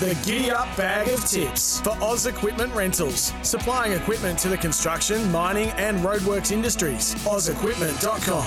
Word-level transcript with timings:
The 0.00 0.18
Giddy 0.26 0.50
Up 0.50 0.76
Bag 0.76 1.06
of 1.08 1.24
Tips 1.24 1.78
for 1.78 1.90
Oz 2.02 2.26
Equipment 2.26 2.74
Rentals, 2.74 3.32
supplying 3.44 3.92
equipment 3.92 4.40
to 4.40 4.48
the 4.48 4.56
construction, 4.58 5.30
mining, 5.30 5.68
and 5.76 5.98
roadworks 6.00 6.50
industries. 6.50 7.14
OzEquipment.com. 7.24 8.44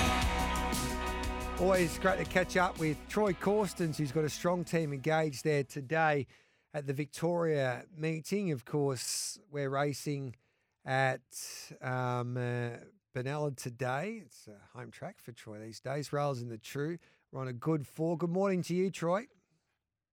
Always 1.62 1.98
great 2.00 2.20
to 2.20 2.26
catch 2.26 2.58
up 2.58 2.78
with 2.80 2.98
Troy 3.08 3.32
Corstens, 3.32 3.98
who's 3.98 4.12
got 4.12 4.26
a 4.26 4.30
strong 4.30 4.66
team 4.66 4.92
engaged 4.92 5.46
there 5.46 5.64
today 5.64 6.28
at 6.74 6.86
the 6.86 6.92
Victoria 6.92 7.86
meeting. 7.96 8.52
Of 8.52 8.66
course, 8.66 9.40
we're 9.50 9.70
racing 9.70 10.36
at 10.86 11.22
um, 11.82 12.36
uh, 12.36 12.72
Benalla 13.16 13.56
today. 13.56 14.22
It's 14.26 14.50
a 14.50 14.78
home 14.78 14.92
track 14.92 15.22
for 15.22 15.32
Troy 15.32 15.60
these 15.60 15.80
days. 15.80 16.12
Rails 16.12 16.42
in 16.42 16.50
the 16.50 16.58
True. 16.58 16.98
We're 17.32 17.40
on 17.40 17.48
a 17.48 17.54
good 17.54 17.88
four. 17.88 18.18
Good 18.18 18.32
morning 18.32 18.64
to 18.64 18.74
you, 18.74 18.92
Troy. 18.92 19.28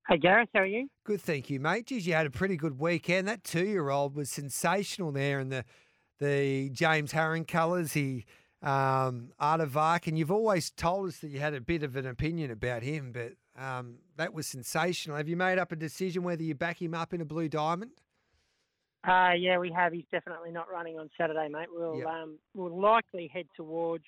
Hey 0.09 0.19
Gareth, 0.19 0.51
how 0.55 0.61
are 0.61 0.67
you? 0.67 0.89
Good, 1.05 1.21
thank 1.23 1.49
you, 1.49 1.61
mate. 1.61 1.87
Geez, 1.87 2.07
you 2.07 2.13
had 2.13 2.27
a 2.27 2.31
pretty 2.31 2.57
good 2.57 2.79
weekend. 2.79 3.27
That 3.27 3.43
two-year-old 3.45 4.15
was 4.15 4.31
sensational 4.31 5.13
there 5.13 5.41
in 5.41 5.49
the 5.49 5.65
the 6.19 6.71
James 6.71 7.13
Harron 7.13 7.47
colours. 7.47 7.93
He 7.95 8.25
um, 8.63 9.33
Artavark, 9.41 10.07
and 10.07 10.19
you've 10.19 10.31
always 10.31 10.71
told 10.71 11.09
us 11.09 11.19
that 11.19 11.29
you 11.29 11.41
had 11.41 11.55
a 11.55 11.61
bit 11.61 11.83
of 11.83 11.97
an 11.97 12.07
opinion 12.07 12.51
about 12.51 12.83
him, 12.83 13.13
but 13.13 13.33
um, 13.63 13.97
that 14.17 14.33
was 14.33 14.47
sensational. 14.47 15.17
Have 15.17 15.29
you 15.29 15.37
made 15.37 15.59
up 15.59 15.73
a 15.73 15.77
decision 15.77 16.23
whether 16.23 16.43
you 16.43 16.55
back 16.55 16.81
him 16.81 16.95
up 16.95 17.13
in 17.15 17.21
a 17.21 17.25
blue 17.27 17.49
diamond? 17.49 17.93
Uh, 19.07 19.33
yeah, 19.39 19.59
we 19.59 19.71
have. 19.71 19.93
He's 19.93 20.07
definitely 20.11 20.51
not 20.51 20.71
running 20.71 20.99
on 20.99 21.11
Saturday, 21.19 21.49
mate. 21.49 21.69
We'll 21.71 21.99
Yep. 21.99 22.07
um, 22.07 22.39
we'll 22.55 22.81
likely 22.81 23.29
head 23.33 23.47
towards 23.57 24.05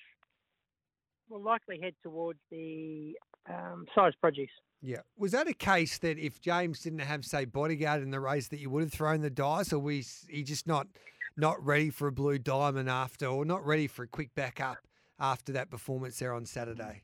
we'll 1.29 1.41
likely 1.43 1.79
head 1.79 1.93
towards 2.01 2.39
the 2.49 3.15
um, 3.49 3.85
Sires' 3.93 4.15
Produce. 4.19 4.49
Yeah. 4.81 5.01
Was 5.17 5.31
that 5.31 5.47
a 5.47 5.53
case 5.53 5.97
that 5.99 6.19
if 6.19 6.39
James 6.39 6.81
didn't 6.81 6.99
have, 6.99 7.25
say, 7.25 7.45
bodyguard 7.45 8.03
in 8.03 8.11
the 8.11 8.19
race, 8.19 8.47
that 8.49 8.59
you 8.59 8.69
would 8.69 8.83
have 8.83 8.93
thrown 8.93 9.21
the 9.21 9.29
dice, 9.29 9.73
or 9.73 9.79
was 9.79 10.25
he 10.29 10.43
just 10.43 10.67
not 10.67 10.87
not 11.35 11.63
ready 11.63 11.89
for 11.89 12.07
a 12.07 12.11
blue 12.11 12.39
diamond 12.39 12.89
after, 12.89 13.27
or 13.27 13.45
not 13.45 13.65
ready 13.65 13.87
for 13.87 14.03
a 14.03 14.07
quick 14.07 14.33
backup 14.35 14.77
after 15.19 15.51
that 15.53 15.69
performance 15.69 16.19
there 16.19 16.33
on 16.33 16.45
Saturday? 16.45 17.03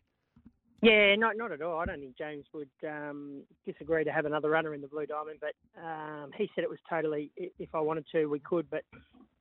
Yeah, 0.81 1.15
not 1.15 1.37
not 1.37 1.51
at 1.51 1.61
all. 1.61 1.79
I 1.79 1.85
don't 1.85 1.99
think 1.99 2.17
James 2.17 2.45
would 2.53 2.69
um, 2.87 3.43
disagree 3.65 4.03
to 4.03 4.11
have 4.11 4.25
another 4.25 4.49
runner 4.49 4.73
in 4.75 4.81
the 4.81 4.87
blue 4.87 5.05
diamond, 5.05 5.39
but 5.39 5.53
um, 5.81 6.31
he 6.37 6.49
said 6.53 6.63
it 6.63 6.69
was 6.69 6.79
totally. 6.89 7.31
If 7.37 7.73
I 7.73 7.79
wanted 7.79 8.05
to, 8.11 8.25
we 8.25 8.39
could, 8.39 8.67
but 8.69 8.83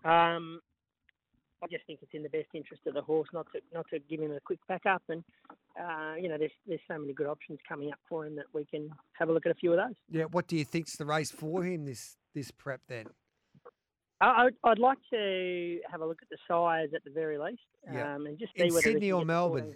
um, 0.08 0.60
I 1.62 1.66
just 1.70 1.86
think 1.86 2.00
it's 2.02 2.12
in 2.12 2.22
the 2.24 2.28
best 2.28 2.48
interest 2.54 2.82
of 2.86 2.94
the 2.94 3.02
horse 3.02 3.28
not 3.32 3.46
to 3.52 3.60
not 3.72 3.86
to 3.90 4.00
give 4.00 4.20
him 4.20 4.32
a 4.32 4.40
quick 4.40 4.58
backup, 4.66 5.02
and 5.08 5.22
uh, 5.80 6.14
you 6.20 6.28
know, 6.28 6.36
there's 6.36 6.50
there's 6.66 6.80
so 6.88 6.98
many 6.98 7.12
good 7.12 7.26
options 7.28 7.58
coming 7.68 7.92
up 7.92 7.98
for 8.08 8.26
him 8.26 8.34
that 8.36 8.46
we 8.52 8.64
can 8.64 8.90
have 9.12 9.28
a 9.28 9.32
look 9.32 9.46
at 9.46 9.52
a 9.52 9.54
few 9.54 9.72
of 9.72 9.78
those. 9.78 9.94
Yeah. 10.10 10.24
What 10.24 10.48
do 10.48 10.56
you 10.56 10.64
think's 10.64 10.96
the 10.96 11.06
race 11.06 11.30
for 11.30 11.62
him 11.64 11.84
this 11.84 12.16
this 12.34 12.50
prep 12.50 12.80
then? 12.88 13.06
I, 14.20 14.46
I'd, 14.46 14.54
I'd 14.64 14.78
like 14.78 14.98
to 15.10 15.80
have 15.90 16.00
a 16.00 16.06
look 16.06 16.18
at 16.22 16.28
the 16.30 16.38
Sires' 16.48 16.90
at 16.94 17.04
the 17.04 17.10
very 17.10 17.38
least, 17.38 17.60
Yeah. 17.92 18.14
um, 18.14 18.26
and 18.26 18.38
just 18.38 18.52
see 18.56 18.64
In 18.66 18.74
whether 18.74 18.82
Sydney 18.82 19.12
or 19.12 19.24
Melbourne? 19.24 19.74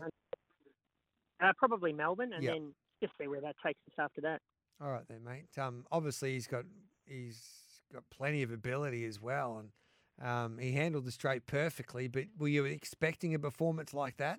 Uh, 1.43 1.53
probably 1.59 1.93
Melbourne, 1.93 2.33
and 2.33 2.43
Yeah. 2.43 2.53
then 2.53 2.73
just 3.03 3.13
see 3.21 3.29
where 3.29 3.41
that 3.43 3.57
takes 3.65 3.81
us 3.89 3.95
after 3.99 4.21
that. 4.23 4.41
All 4.81 4.91
right 4.91 5.07
then, 5.09 5.23
mate. 5.25 5.57
Um, 5.59 5.85
obviously 5.93 6.33
he's 6.35 6.47
got 6.47 6.65
he's 7.07 7.83
got 7.93 8.03
plenty 8.11 8.43
of 8.43 8.51
ability 8.53 9.05
as 9.05 9.21
well, 9.21 9.59
and 9.59 9.71
um, 10.23 10.59
he 10.59 10.73
handled 10.73 11.05
the 11.05 11.13
straight 11.13 11.47
perfectly. 11.47 12.09
But 12.09 12.25
were 12.39 12.49
you 12.49 12.65
expecting 12.65 13.35
a 13.35 13.39
performance 13.39 13.93
like 13.95 14.17
that? 14.19 14.39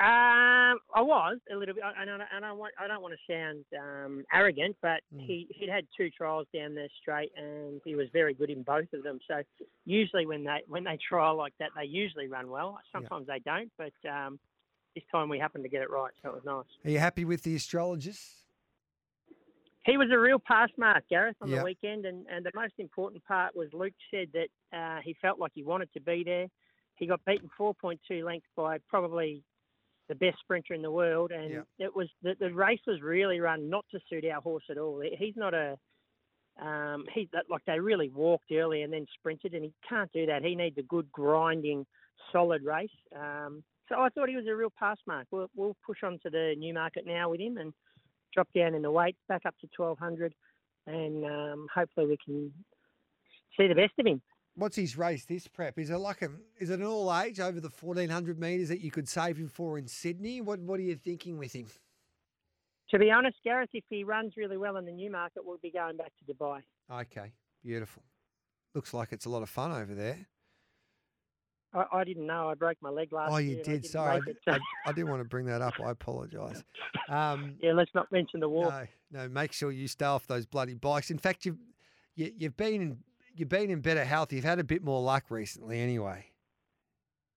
Um, 0.00 0.78
I 0.94 1.02
was 1.02 1.36
a 1.52 1.56
little 1.56 1.74
bit, 1.74 1.84
and 1.84 2.08
I, 2.10 2.14
and 2.14 2.22
I, 2.22 2.26
and 2.34 2.44
I, 2.46 2.52
want, 2.52 2.72
I 2.80 2.86
don't 2.86 3.02
want 3.02 3.12
to 3.12 3.32
sound 3.32 3.64
um, 3.78 4.24
arrogant, 4.32 4.76
but 4.80 5.02
Mm. 5.14 5.26
he 5.26 5.46
he'd 5.50 5.68
had 5.68 5.86
two 5.94 6.08
trials 6.08 6.46
down 6.54 6.74
there 6.74 6.88
straight, 7.02 7.32
and 7.36 7.82
he 7.84 7.96
was 7.96 8.06
very 8.10 8.32
good 8.32 8.48
in 8.48 8.62
both 8.62 8.90
of 8.94 9.02
them. 9.02 9.18
So 9.28 9.42
usually 9.84 10.24
when 10.24 10.44
they 10.44 10.62
when 10.68 10.84
they 10.84 10.96
trial 11.06 11.36
like 11.36 11.52
that, 11.58 11.70
they 11.76 11.84
usually 11.84 12.28
run 12.28 12.48
well. 12.48 12.78
Sometimes 12.92 13.26
they 13.26 13.40
don't, 13.40 13.70
but 13.76 13.92
um, 14.08 14.40
this 14.94 15.04
time 15.12 15.28
we 15.28 15.38
happened 15.38 15.64
to 15.64 15.70
get 15.70 15.82
it 15.82 15.90
right, 15.90 16.12
so 16.22 16.30
it 16.30 16.34
was 16.36 16.44
nice. 16.46 16.64
Are 16.86 16.90
you 16.90 16.98
happy 16.98 17.26
with 17.26 17.42
the 17.42 17.54
astrologist? 17.54 18.39
He 19.84 19.96
was 19.96 20.08
a 20.12 20.18
real 20.18 20.38
pass 20.38 20.68
mark, 20.76 21.04
Gareth, 21.08 21.36
on 21.40 21.48
Yep. 21.48 21.58
the 21.58 21.64
weekend, 21.64 22.04
and, 22.06 22.26
and 22.28 22.44
the 22.44 22.50
most 22.54 22.74
important 22.78 23.24
part 23.24 23.56
was 23.56 23.72
Luke 23.72 23.94
said 24.10 24.28
that 24.34 24.48
uh, 24.76 25.00
he 25.02 25.14
felt 25.14 25.38
like 25.38 25.52
he 25.54 25.62
wanted 25.62 25.92
to 25.94 26.00
be 26.00 26.22
there. 26.22 26.48
He 26.96 27.06
got 27.06 27.24
beaten 27.24 27.48
4.2 27.58 28.22
lengths 28.22 28.48
by 28.54 28.78
probably 28.88 29.42
the 30.08 30.14
best 30.14 30.38
sprinter 30.40 30.74
in 30.74 30.82
the 30.82 30.90
world, 30.90 31.30
and 31.30 31.50
Yep. 31.50 31.66
it 31.78 31.96
was 31.96 32.08
the, 32.22 32.34
the 32.38 32.52
race 32.52 32.80
was 32.86 33.00
really 33.00 33.40
run 33.40 33.70
not 33.70 33.86
to 33.92 34.00
suit 34.08 34.24
our 34.26 34.40
horse 34.42 34.64
at 34.68 34.76
all. 34.76 35.00
He's 35.18 35.36
not 35.36 35.54
a 35.54 35.78
um, 36.60 37.06
he 37.14 37.28
like 37.48 37.64
they 37.64 37.78
really 37.80 38.10
walked 38.10 38.50
early 38.52 38.82
and 38.82 38.92
then 38.92 39.06
sprinted, 39.14 39.54
and 39.54 39.64
he 39.64 39.72
can't 39.88 40.12
do 40.12 40.26
that. 40.26 40.42
He 40.42 40.54
needs 40.54 40.76
a 40.76 40.82
good 40.82 41.10
grinding, 41.10 41.86
solid 42.32 42.62
race. 42.64 42.90
Um, 43.16 43.62
so 43.88 43.96
I 43.98 44.08
thought 44.10 44.28
he 44.28 44.36
was 44.36 44.46
a 44.46 44.54
real 44.54 44.72
pass 44.78 44.98
mark. 45.06 45.26
We'll, 45.30 45.48
we'll 45.56 45.76
push 45.86 46.02
on 46.02 46.18
to 46.22 46.30
the 46.30 46.54
Newmarket 46.58 47.06
now 47.06 47.30
with 47.30 47.40
him 47.40 47.56
and 47.56 47.72
drop 48.32 48.48
down 48.54 48.74
in 48.74 48.82
the 48.82 48.90
weight, 48.90 49.16
back 49.28 49.42
up 49.46 49.54
to 49.60 49.68
1200, 49.76 50.34
and 50.86 51.24
um, 51.24 51.66
hopefully 51.74 52.06
we 52.06 52.18
can 52.24 52.52
see 53.56 53.68
the 53.68 53.74
best 53.74 53.92
of 53.98 54.06
him. 54.06 54.22
What's 54.54 54.76
his 54.76 54.98
race 54.98 55.24
this 55.24 55.46
prep? 55.46 55.78
Is 55.78 55.90
it 55.90 55.96
like 55.96 56.22
a 56.22 56.30
is 56.58 56.70
it 56.70 56.80
an 56.80 56.86
all 56.86 57.16
age 57.16 57.40
over 57.40 57.60
the 57.60 57.70
fourteen 57.70 58.10
hundred 58.10 58.38
meters 58.38 58.68
that 58.68 58.80
you 58.80 58.90
could 58.90 59.08
save 59.08 59.36
him 59.36 59.48
for 59.48 59.78
in 59.78 59.86
Sydney? 59.86 60.40
What 60.40 60.58
what 60.60 60.80
are 60.80 60.82
you 60.82 60.96
thinking 60.96 61.38
with 61.38 61.54
him? 61.54 61.66
To 62.90 62.98
be 62.98 63.10
honest, 63.10 63.36
Gareth, 63.44 63.70
if 63.72 63.84
he 63.88 64.02
runs 64.02 64.34
really 64.36 64.56
well 64.56 64.76
in 64.76 64.84
the 64.84 64.92
Newmarket, 64.92 65.44
we'll 65.46 65.58
be 65.58 65.70
going 65.70 65.96
back 65.96 66.12
to 66.18 66.34
Dubai. 66.34 66.60
Okay, 66.92 67.32
beautiful. 67.62 68.02
Looks 68.74 68.92
like 68.92 69.12
it's 69.12 69.26
a 69.26 69.30
lot 69.30 69.42
of 69.42 69.48
fun 69.48 69.70
over 69.70 69.94
there. 69.94 70.26
I, 71.72 71.84
I 71.92 72.04
didn't 72.04 72.26
know. 72.26 72.48
I 72.48 72.54
broke 72.54 72.76
my 72.80 72.90
leg 72.90 73.12
last 73.12 73.30
year. 73.30 73.36
oh, 73.36 73.38
you 73.38 73.52
I 73.52 73.54
did. 73.56 73.64
didn't 73.64 73.86
Sorry, 73.86 74.14
I, 74.26 74.30
it, 74.30 74.36
so- 74.44 74.52
I- 74.52 74.58
I 74.88 74.92
didn't 74.92 75.10
want 75.10 75.20
to 75.22 75.28
bring 75.28 75.46
that 75.46 75.62
up. 75.62 75.74
I 75.84 75.90
apologise. 75.90 76.62
Um, 77.08 77.54
yeah, 77.60 77.72
let's 77.72 77.90
not 77.92 78.10
mention 78.12 78.38
the 78.38 78.48
war. 78.48 78.70
No, 79.10 79.22
no. 79.22 79.28
Make 79.28 79.52
sure 79.52 79.72
you 79.72 79.88
stay 79.88 80.04
off 80.04 80.28
those 80.28 80.46
bloody 80.46 80.74
bikes. 80.74 81.10
In 81.10 81.18
fact, 81.18 81.44
you've 81.44 81.58
you, 82.14 82.30
you've 82.38 82.56
been 82.56 82.74
in 82.80 82.98
you've 83.34 83.48
been 83.48 83.68
in 83.68 83.80
better 83.80 84.04
health. 84.04 84.32
You've 84.32 84.44
had 84.44 84.60
a 84.60 84.64
bit 84.64 84.84
more 84.84 85.00
luck 85.02 85.24
recently, 85.28 85.80
anyway. 85.80 86.26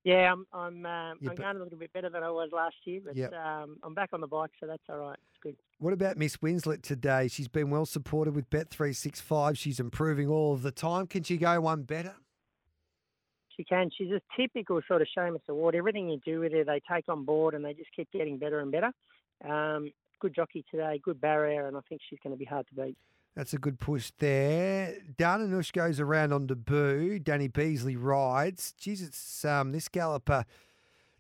Yeah, 0.03 0.31
I'm 0.33 0.45
I'm 0.53 0.85
um, 0.85 1.17
I'm 1.27 1.35
going 1.35 1.55
a 1.55 1.63
little 1.63 1.77
bit 1.79 1.91
better 1.93 2.09
than 2.09 2.21
I 2.23 2.29
was 2.29 2.49
last 2.51 2.75
year, 2.83 2.99
but 3.03 3.15
Yep. 3.15 3.33
um, 3.33 3.77
I'm 3.83 3.93
back 3.95 4.09
on 4.13 4.21
the 4.21 4.27
bike, 4.27 4.51
so 4.59 4.67
that's 4.67 4.83
all 4.89 4.97
right. 4.97 5.17
It's 5.31 5.39
good. 5.41 5.55
What 5.79 5.93
about 5.93 6.17
Miss 6.17 6.37
Winslet 6.37 6.83
today? 6.83 7.27
She's 7.29 7.47
been 7.47 7.69
well 7.71 7.85
supported 7.87 8.35
with 8.35 8.49
Bet 8.51 8.69
three 8.69 8.93
six 8.93 9.19
five. 9.21 9.57
She's 9.57 9.79
improving 9.79 10.27
all 10.27 10.53
of 10.53 10.61
the 10.61 10.71
time. 10.71 11.07
Can 11.07 11.23
she 11.23 11.37
go 11.37 11.59
one 11.61 11.81
better? 11.83 12.13
She 13.55 13.63
can. 13.63 13.89
She's 13.95 14.11
a 14.11 14.21
typical 14.35 14.81
sort 14.87 15.01
of 15.01 15.07
Shamus 15.15 15.47
Award. 15.47 15.75
Everything 15.75 16.09
you 16.09 16.19
do 16.25 16.39
with 16.39 16.53
her, 16.53 16.63
they 16.63 16.81
take 16.91 17.07
on 17.07 17.23
board, 17.23 17.53
and 17.53 17.63
they 17.63 17.73
just 17.73 17.89
keep 17.95 18.11
getting 18.11 18.37
better 18.37 18.59
and 18.59 18.71
better. 18.71 18.91
Um, 19.47 19.91
good 20.19 20.33
jockey 20.33 20.65
today, 20.71 20.99
good 21.03 21.21
barrier, 21.21 21.67
and 21.67 21.77
I 21.77 21.81
think 21.87 22.01
she's 22.09 22.19
going 22.23 22.33
to 22.33 22.39
be 22.39 22.45
hard 22.45 22.65
to 22.67 22.75
beat. 22.75 22.97
That's 23.35 23.53
a 23.53 23.57
good 23.57 23.79
push 23.79 24.11
there. 24.19 24.95
Darnanush 25.17 25.73
goes 25.73 25.99
around 25.99 26.33
on 26.33 26.45
debut. 26.45 27.19
Danny 27.19 27.47
Beasley 27.47 27.95
rides. 27.95 28.73
It's 28.85 29.43
um, 29.43 29.71
this 29.71 29.87
galloper, 29.87 30.45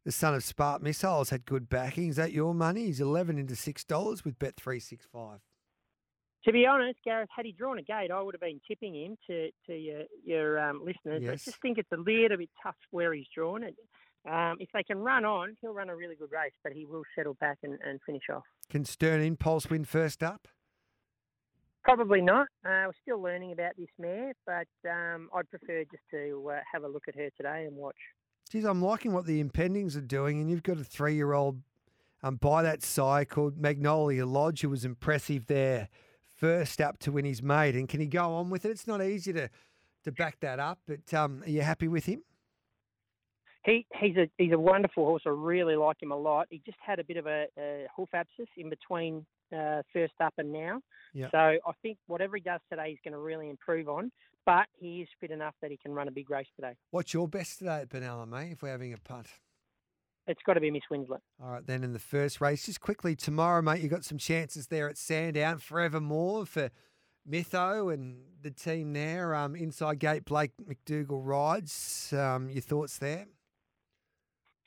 the 0.05 0.11
son 0.11 0.35
of 0.35 0.43
Spark 0.43 0.83
Missiles, 0.83 1.31
had 1.31 1.45
good 1.45 1.69
backing. 1.69 2.09
Is 2.09 2.15
that 2.17 2.31
your 2.31 2.53
money? 2.53 2.85
He's 2.85 3.01
eleven 3.01 3.37
into 3.37 3.55
six 3.55 3.83
dollars 3.83 4.23
with 4.23 4.37
Bet 4.37 4.55
three 4.55 4.79
six 4.79 5.05
five. 5.11 5.39
To 6.45 6.51
be 6.51 6.65
honest, 6.65 6.99
Gareth, 7.05 7.29
had 7.33 7.45
he 7.45 7.53
drawn 7.53 7.79
a 7.79 7.81
gate, 7.81 8.11
I 8.11 8.21
would 8.21 8.33
have 8.33 8.41
been 8.41 8.59
tipping 8.67 8.95
him 8.95 9.17
to, 9.27 9.49
to 9.67 9.73
your, 9.73 10.01
your 10.25 10.59
um, 10.59 10.81
listeners. 10.85 11.23
I 11.29 11.35
just 11.35 11.61
think 11.61 11.77
it's 11.77 11.91
a 11.93 11.97
little 11.97 12.37
bit 12.37 12.49
tough 12.61 12.75
where 12.91 13.13
he's 13.13 13.27
drawn 13.33 13.63
it. 13.63 13.75
Um, 14.29 14.57
if 14.59 14.69
they 14.73 14.83
can 14.83 14.97
run 14.97 15.25
on, 15.25 15.55
he'll 15.61 15.73
run 15.73 15.89
a 15.89 15.95
really 15.95 16.15
good 16.15 16.31
race, 16.31 16.53
but 16.63 16.73
he 16.73 16.85
will 16.85 17.03
settle 17.15 17.35
back 17.35 17.59
and, 17.63 17.77
and 17.85 17.99
finish 18.05 18.23
off. 18.33 18.43
Can 18.69 18.83
Stern 18.85 19.21
Impulse 19.21 19.69
win 19.69 19.85
first 19.85 20.21
up? 20.21 20.47
Probably 21.83 22.21
not. 22.21 22.47
Uh, 22.65 22.87
we're 22.87 22.91
still 23.01 23.21
learning 23.21 23.51
about 23.51 23.73
this 23.77 23.89
mare, 23.99 24.33
but 24.45 24.67
um, 24.89 25.29
I'd 25.35 25.49
prefer 25.49 25.83
just 25.91 26.03
to 26.11 26.51
uh, 26.53 26.59
have 26.71 26.83
a 26.83 26.87
look 26.87 27.03
at 27.09 27.15
her 27.15 27.29
today 27.35 27.65
and 27.65 27.75
watch. 27.75 27.97
Geez, 28.49 28.63
I'm 28.63 28.81
liking 28.81 29.11
what 29.11 29.25
the 29.25 29.43
impendings 29.43 29.97
are 29.97 30.01
doing, 30.01 30.39
and 30.39 30.49
you've 30.49 30.63
got 30.63 30.77
a 30.77 30.83
three-year-old 30.83 31.61
um, 32.21 32.35
by 32.37 32.63
that 32.63 32.83
side 32.83 33.27
called 33.27 33.57
Magnolia 33.57 34.25
Lodge, 34.25 34.61
who 34.61 34.69
was 34.69 34.85
impressive 34.85 35.47
there, 35.47 35.89
first 36.43 36.81
up 36.81 36.99
to 36.99 37.09
win 37.09 37.23
his 37.23 37.41
maiden. 37.41 37.87
Can 37.87 38.01
he 38.01 38.05
go 38.05 38.33
on 38.33 38.49
with 38.49 38.65
it? 38.65 38.71
It's 38.71 38.85
not 38.85 39.01
easy 39.01 39.31
to 39.31 39.49
to 40.03 40.11
back 40.11 40.41
that 40.41 40.59
up, 40.59 40.79
but 40.85 41.13
um, 41.13 41.41
are 41.45 41.49
you 41.49 41.61
happy 41.61 41.87
with 41.87 42.05
him? 42.05 42.21
He 43.63 43.85
he's 43.97 44.17
a 44.17 44.29
he's 44.37 44.51
a 44.51 44.59
wonderful 44.59 45.05
horse. 45.05 45.23
I 45.25 45.29
really 45.29 45.77
like 45.77 46.03
him 46.03 46.11
a 46.11 46.17
lot. 46.17 46.47
He 46.49 46.61
just 46.65 46.77
had 46.85 46.99
a 46.99 47.03
bit 47.05 47.15
of 47.15 47.27
a, 47.27 47.45
a 47.57 47.85
hoof 47.95 48.09
abscess 48.13 48.47
in 48.57 48.69
between 48.69 49.25
uh, 49.57 49.83
first 49.93 50.15
up 50.21 50.33
and 50.37 50.51
now. 50.51 50.81
Yeah. 51.13 51.29
So 51.31 51.37
I 51.37 51.71
think 51.81 51.97
whatever 52.07 52.35
he 52.35 52.41
does 52.41 52.59
today, 52.69 52.89
he's 52.89 52.99
going 53.05 53.13
to 53.13 53.19
really 53.19 53.49
improve 53.49 53.87
on. 53.87 54.11
But 54.45 54.65
he 54.77 54.99
is 55.01 55.07
fit 55.21 55.31
enough 55.31 55.55
that 55.61 55.71
he 55.71 55.77
can 55.77 55.93
run 55.93 56.09
a 56.09 56.11
big 56.11 56.29
race 56.29 56.47
today. 56.57 56.75
What's 56.91 57.13
your 57.13 57.29
best 57.29 57.59
today 57.59 57.79
at 57.83 57.89
Benalla, 57.89 58.27
mate, 58.27 58.51
if 58.51 58.61
we're 58.61 58.67
having 58.71 58.91
a 58.91 58.97
punt? 58.97 59.27
It's 60.27 60.41
got 60.45 60.53
to 60.53 60.61
be 60.61 60.71
Miss 60.71 60.83
Winslet. 60.91 61.19
All 61.41 61.51
right, 61.51 61.65
then 61.65 61.83
in 61.83 61.93
the 61.93 61.99
first 61.99 62.39
race, 62.41 62.65
just 62.65 62.81
quickly 62.81 63.15
tomorrow, 63.15 63.61
mate, 63.61 63.81
you 63.81 63.89
got 63.89 64.05
some 64.05 64.17
chances 64.17 64.67
there 64.67 64.89
at 64.89 64.97
Sandown 64.97 65.57
forevermore 65.57 66.45
for 66.45 66.69
Mytho 67.29 67.93
and 67.93 68.17
the 68.41 68.51
team 68.51 68.93
there. 68.93 69.35
Um, 69.35 69.55
inside 69.55 69.99
gate, 69.99 70.25
Blake 70.25 70.51
McDougall 70.61 71.25
rides. 71.25 72.13
Um, 72.13 72.49
your 72.49 72.61
thoughts 72.61 72.97
there? 72.97 73.27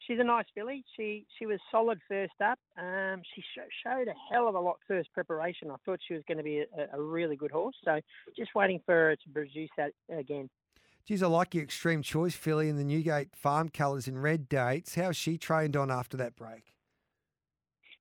She's 0.06 0.20
a 0.20 0.24
nice 0.24 0.44
filly. 0.54 0.84
She 0.96 1.26
she 1.36 1.46
was 1.46 1.58
solid 1.70 1.98
first 2.08 2.34
up. 2.44 2.58
Um, 2.78 3.22
she 3.34 3.42
sh- 3.42 3.84
showed 3.84 4.06
a 4.06 4.14
hell 4.30 4.46
of 4.46 4.54
a 4.54 4.60
lot 4.60 4.76
first 4.86 5.12
preparation. 5.12 5.68
I 5.68 5.74
thought 5.84 5.98
she 6.06 6.14
was 6.14 6.22
going 6.28 6.38
to 6.38 6.44
be 6.44 6.58
a, 6.58 6.96
a 6.96 7.02
really 7.02 7.34
good 7.34 7.50
horse. 7.50 7.74
So 7.84 7.98
just 8.36 8.54
waiting 8.54 8.80
for 8.86 8.94
her 8.94 9.16
to 9.16 9.30
produce 9.32 9.70
that 9.76 9.90
again. 10.08 10.48
Geez, 11.06 11.22
I 11.22 11.28
like 11.28 11.54
your 11.54 11.62
extreme 11.62 12.02
choice 12.02 12.34
filly 12.34 12.68
in 12.68 12.76
the 12.76 12.82
Newgate 12.84 13.28
Farm 13.36 13.68
colours 13.68 14.08
in 14.08 14.18
red 14.18 14.48
dates. 14.48 14.96
How's 14.96 15.16
she 15.16 15.38
trained 15.38 15.76
on 15.76 15.88
after 15.88 16.16
that 16.16 16.34
break? 16.34 16.74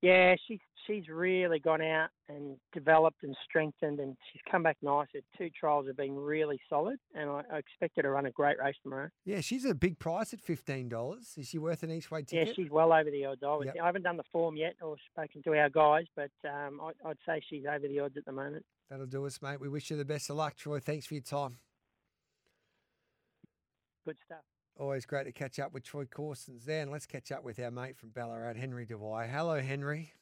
Yeah, 0.01 0.35
she's 0.47 0.59
she's 0.87 1.07
really 1.07 1.59
gone 1.59 1.81
out 1.81 2.09
and 2.29 2.57
developed 2.73 3.23
and 3.23 3.35
strengthened, 3.47 3.99
and 3.99 4.17
she's 4.31 4.41
come 4.51 4.63
back 4.63 4.77
nice. 4.81 5.07
Her 5.13 5.19
two 5.37 5.51
trials 5.51 5.85
have 5.85 5.97
been 5.97 6.15
really 6.15 6.59
solid, 6.67 6.97
and 7.13 7.29
I, 7.29 7.43
I 7.53 7.57
expect 7.57 7.95
her 7.97 8.01
to 8.01 8.09
run 8.09 8.25
a 8.25 8.31
great 8.31 8.57
race 8.57 8.75
tomorrow. 8.81 9.09
Yeah, 9.23 9.41
she's 9.41 9.65
a 9.65 9.75
big 9.75 9.99
price 9.99 10.33
at 10.33 10.41
fifteen 10.41 10.89
dollars. 10.89 11.35
Is 11.37 11.47
she 11.47 11.59
worth 11.59 11.83
an 11.83 11.91
each 11.91 12.09
way 12.09 12.23
ticket? 12.23 12.47
Yeah, 12.47 12.53
she's 12.55 12.71
well 12.71 12.91
over 12.91 13.11
the 13.11 13.25
odds. 13.25 13.41
I, 13.43 13.57
Yep. 13.65 13.75
I 13.81 13.85
haven't 13.85 14.03
done 14.03 14.17
the 14.17 14.23
form 14.31 14.57
yet 14.57 14.75
or 14.81 14.95
spoken 15.11 15.43
to 15.43 15.55
our 15.55 15.69
guys, 15.69 16.05
but 16.15 16.31
um, 16.43 16.81
I, 16.81 17.09
I'd 17.09 17.17
say 17.23 17.39
she's 17.47 17.65
over 17.71 17.87
the 17.87 17.99
odds 17.99 18.17
at 18.17 18.25
the 18.25 18.31
moment. 18.31 18.65
That'll 18.89 19.05
do 19.05 19.27
us, 19.27 19.41
mate. 19.43 19.61
We 19.61 19.69
wish 19.69 19.91
you 19.91 19.97
the 19.97 20.05
best 20.05 20.31
of 20.31 20.37
luck, 20.37 20.55
Troy. 20.55 20.79
Thanks 20.79 21.05
for 21.05 21.13
your 21.13 21.23
time. 21.23 21.57
Good 24.05 24.17
stuff. 24.23 24.43
Always 24.77 25.05
great 25.05 25.23
to 25.23 25.31
catch 25.31 25.57
up 25.57 25.73
with 25.73 25.83
Troy 25.83 26.05
Corstens 26.05 26.65
there. 26.65 26.81
And 26.81 26.91
let's 26.91 27.05
catch 27.05 27.31
up 27.31 27.43
with 27.43 27.59
our 27.59 27.71
mate 27.71 27.97
from 27.97 28.09
Ballarat, 28.09 28.55
Henry 28.55 28.85
Dwyer. 28.85 29.27
Hello, 29.27 29.59
Henry. 29.59 30.13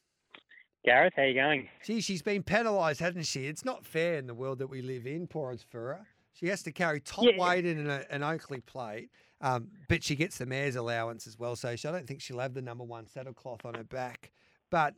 Gareth, 0.86 1.14
how 1.16 1.24
you 1.24 1.34
going? 1.34 1.70
Gee, 1.84 2.02
she's 2.02 2.22
been 2.22 2.44
penalised, 2.44 3.00
hasn't 3.00 3.26
she? 3.26 3.48
It's 3.48 3.66
not 3.66 3.86
fair 3.86 4.16
in 4.18 4.28
the 4.28 4.34
world 4.34 4.60
that 4.60 4.68
we 4.68 4.82
live 4.82 5.06
in, 5.06 5.28
poor 5.28 5.54
Asfoora. 5.56 6.00
She 6.34 6.48
has 6.48 6.62
to 6.64 6.72
carry 6.72 7.00
top 7.00 7.26
Yeah. 7.26 7.38
weight 7.38 7.66
in 7.66 7.80
an, 7.90 8.06
an 8.10 8.22
Oakleigh 8.24 8.66
plate, 8.66 9.10
um, 9.42 9.70
but 9.88 10.04
she 10.04 10.16
gets 10.16 10.38
the 10.38 10.46
mare's 10.46 10.76
allowance 10.76 11.26
as 11.28 11.38
well. 11.38 11.56
So 11.56 11.76
she, 11.76 11.88
I 11.88 11.92
don't 11.92 12.08
think 12.08 12.22
she'll 12.22 12.40
have 12.40 12.54
the 12.54 12.62
number 12.62 12.84
one 12.84 13.06
saddlecloth 13.06 13.66
on 13.66 13.76
her 13.76 13.84
back. 13.84 14.32
But 14.70 14.96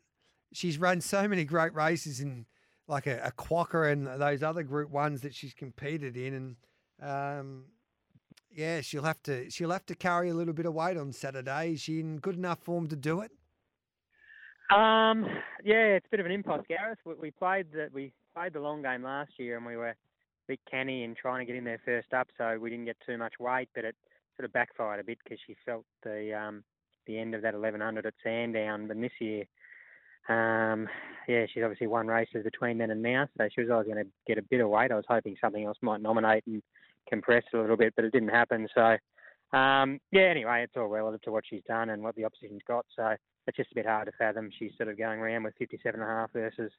she's 0.54 0.78
run 0.78 1.02
so 1.02 1.28
many 1.28 1.44
great 1.44 1.74
races 1.74 2.20
in 2.20 2.46
like 2.88 3.06
a, 3.08 3.20
a 3.24 3.32
Quokka 3.32 3.92
and 3.92 4.08
those 4.20 4.44
other 4.44 4.64
Group 4.64 4.90
Ones 4.90 5.22
that 5.22 5.34
she's 5.36 5.54
competed 5.54 6.18
in, 6.18 6.34
and 6.34 6.56
um, 7.02 7.66
yeah, 8.56 8.82
she'll 8.82 9.04
have 9.04 9.22
to 9.24 9.50
she'll 9.50 9.72
have 9.72 9.86
to 9.88 9.96
carry 9.96 10.30
a 10.30 10.34
little 10.34 10.54
bit 10.54 10.66
of 10.66 10.74
weight 10.74 10.98
on 10.98 11.12
Saturday. 11.12 11.74
Is 11.74 11.82
she 11.82 12.00
in 12.00 12.18
good 12.18 12.36
enough 12.36 12.60
form 12.60 12.88
to 12.88 12.96
do 12.96 13.22
it? 13.22 13.32
Um, 14.74 15.26
yeah, 15.64 15.96
it's 15.96 16.08
a 16.08 16.10
bit 16.10 16.20
of 16.22 16.26
an 16.26 16.32
impasse, 16.32 16.64
Gareth. 16.68 17.00
We, 17.06 17.14
we 17.16 17.32
played 17.32 17.68
the 17.74 17.90
we 17.94 18.14
played 18.34 18.54
the 18.54 18.62
long 18.62 18.82
game 18.82 19.04
last 19.04 19.32
year, 19.38 19.58
and 19.58 19.66
we 19.66 19.76
were 19.76 19.90
a 19.90 19.96
bit 20.48 20.60
canny 20.72 21.04
in 21.04 21.16
trying 21.16 21.46
to 21.46 21.46
get 21.46 21.58
in 21.58 21.66
there 21.66 21.82
first 21.84 22.14
up, 22.14 22.28
so 22.38 22.58
we 22.60 22.70
didn't 22.70 22.86
get 22.86 22.98
too 23.06 23.18
much 23.18 23.34
weight. 23.40 23.70
But 23.76 23.86
it 23.86 23.96
sort 24.38 24.46
of 24.46 24.54
backfired 24.54 25.02
a 25.02 25.04
bit 25.04 25.18
because 25.24 25.40
she 25.46 25.56
felt 25.66 25.86
the 26.04 26.34
um, 26.34 26.64
the 27.08 27.20
end 27.20 27.36
of 27.36 27.42
that 27.42 27.54
1100 27.54 28.06
at 28.06 28.14
Sandown. 28.24 28.88
But 28.88 29.02
this 29.02 29.12
year, 29.20 29.44
um, 30.30 30.88
yeah, 31.28 31.46
she's 31.54 31.64
obviously 31.64 31.88
won 31.88 32.08
races 32.08 32.44
between 32.44 32.78
then 32.78 32.92
and 32.92 33.02
now, 33.02 33.28
so 33.38 33.50
she 33.54 33.62
was 33.62 33.70
always 33.70 33.88
going 33.88 34.04
to 34.04 34.10
get 34.26 34.38
a 34.38 34.42
bit 34.42 34.62
of 34.62 34.70
weight. 34.70 34.92
I 34.92 34.96
was 34.96 35.06
hoping 35.10 35.36
something 35.42 35.66
else 35.66 35.78
might 35.82 36.02
nominate 36.02 36.46
and 36.48 36.64
compress 37.10 37.44
a 37.54 37.58
little 37.58 37.78
bit, 37.78 37.94
but 37.96 38.06
it 38.06 38.12
didn't 38.12 38.30
happen. 38.30 38.68
So, 38.74 38.98
um, 39.58 40.00
yeah, 40.12 40.24
anyway, 40.24 40.64
it's 40.64 40.74
all 40.76 40.88
relative 40.88 41.22
to 41.24 41.32
what 41.32 41.44
she's 41.50 41.64
done 41.68 41.90
and 41.90 42.04
what 42.04 42.16
the 42.16 42.26
opposition's 42.26 42.62
got. 42.68 42.86
So 42.96 43.16
it's 43.48 43.58
just 43.58 43.72
a 43.72 43.76
bit 43.76 43.86
hard 43.86 44.08
to 44.08 44.12
fathom. 44.18 44.50
She's 44.58 44.72
sort 44.78 44.90
of 44.90 44.98
going 44.98 45.20
around 45.20 45.44
with 45.44 45.54
57 45.58 46.00
and 46.00 46.10
a 46.10 46.14
half 46.14 46.32
versus 46.34 46.72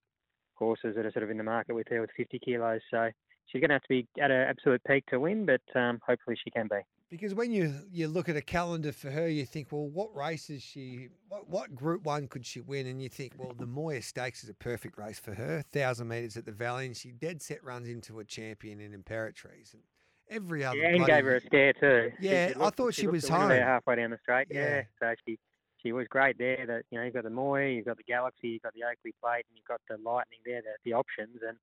horses 0.54 0.94
that 0.96 1.06
are 1.06 1.12
sort 1.12 1.22
of 1.22 1.30
in 1.30 1.38
the 1.38 1.44
market 1.44 1.74
with 1.74 1.86
her 1.88 2.00
with 2.00 2.10
50 2.16 2.38
kilos. 2.38 2.80
So 2.90 3.08
she's 3.46 3.60
going 3.60 3.70
to 3.70 3.74
have 3.74 3.82
to 3.82 3.88
be 3.88 4.06
at 4.20 4.30
her 4.30 4.44
absolute 4.44 4.82
peak 4.84 5.04
to 5.10 5.20
win, 5.20 5.46
but 5.46 5.62
um, 5.78 6.00
hopefully 6.06 6.36
she 6.42 6.50
can 6.50 6.68
be. 6.68 6.80
Because 7.08 7.34
when 7.34 7.52
you 7.52 7.72
you 7.92 8.08
look 8.08 8.28
at 8.28 8.34
a 8.34 8.42
calendar 8.42 8.90
for 8.90 9.10
her, 9.12 9.28
you 9.28 9.46
think, 9.46 9.68
well, 9.70 9.86
what 9.86 10.14
races 10.16 10.60
she, 10.60 11.08
what, 11.28 11.48
what 11.48 11.74
Group 11.74 12.04
One 12.04 12.26
could 12.26 12.44
she 12.44 12.60
win? 12.60 12.88
And 12.88 13.00
you 13.00 13.08
think, 13.08 13.34
well, 13.38 13.52
the 13.56 13.66
Moir 13.66 14.00
Stakes 14.00 14.42
is 14.42 14.50
a 14.50 14.54
perfect 14.54 14.98
race 14.98 15.18
for 15.20 15.34
her. 15.34 15.62
Thousand 15.72 16.08
metres 16.08 16.36
at 16.36 16.46
the 16.46 16.52
Valley, 16.52 16.86
and 16.86 16.96
she 16.96 17.12
dead 17.12 17.42
set 17.42 17.62
runs 17.62 17.88
into 17.88 18.18
a 18.18 18.24
champion 18.24 18.80
in 18.80 18.90
Imperatrice, 18.90 19.72
and 19.72 19.82
every 20.30 20.64
other. 20.64 20.76
Yeah, 20.76 20.88
and 20.88 20.96
bloody- 20.98 21.12
gave 21.12 21.24
her 21.24 21.36
a 21.36 21.40
scare 21.40 21.72
too. 21.72 22.12
Yeah, 22.20 22.48
she 22.48 22.54
I 22.54 22.58
looked- 22.58 22.76
thought 22.76 22.94
she 22.94 23.02
looked 23.02 23.12
was 23.14 23.28
home. 23.28 23.50
halfway 23.50 23.96
down 23.96 24.10
the 24.10 24.18
straight. 24.22 24.48
Yeah. 24.50 24.76
Yeah. 24.76 24.82
so 25.00 25.14
she 25.26 25.38
she 25.82 25.92
was 25.92 26.06
great 26.08 26.36
there. 26.38 26.64
That 26.66 26.82
you 26.90 26.98
know 26.98 27.04
you've 27.04 27.14
got 27.14 27.24
the 27.24 27.30
Moir, 27.30 27.66
you've 27.66 27.84
got 27.86 27.96
the 27.96 28.02
Galaxy, 28.04 28.48
you've 28.48 28.62
got 28.62 28.74
the 28.74 28.82
Oakleigh 28.84 29.12
Plate, 29.22 29.44
and 29.48 29.56
you've 29.56 29.66
got 29.66 29.80
the 29.88 29.96
Lightning 29.98 30.40
there. 30.44 30.62
The, 30.62 30.90
the 30.90 30.92
options 30.94 31.38
and 31.46 31.56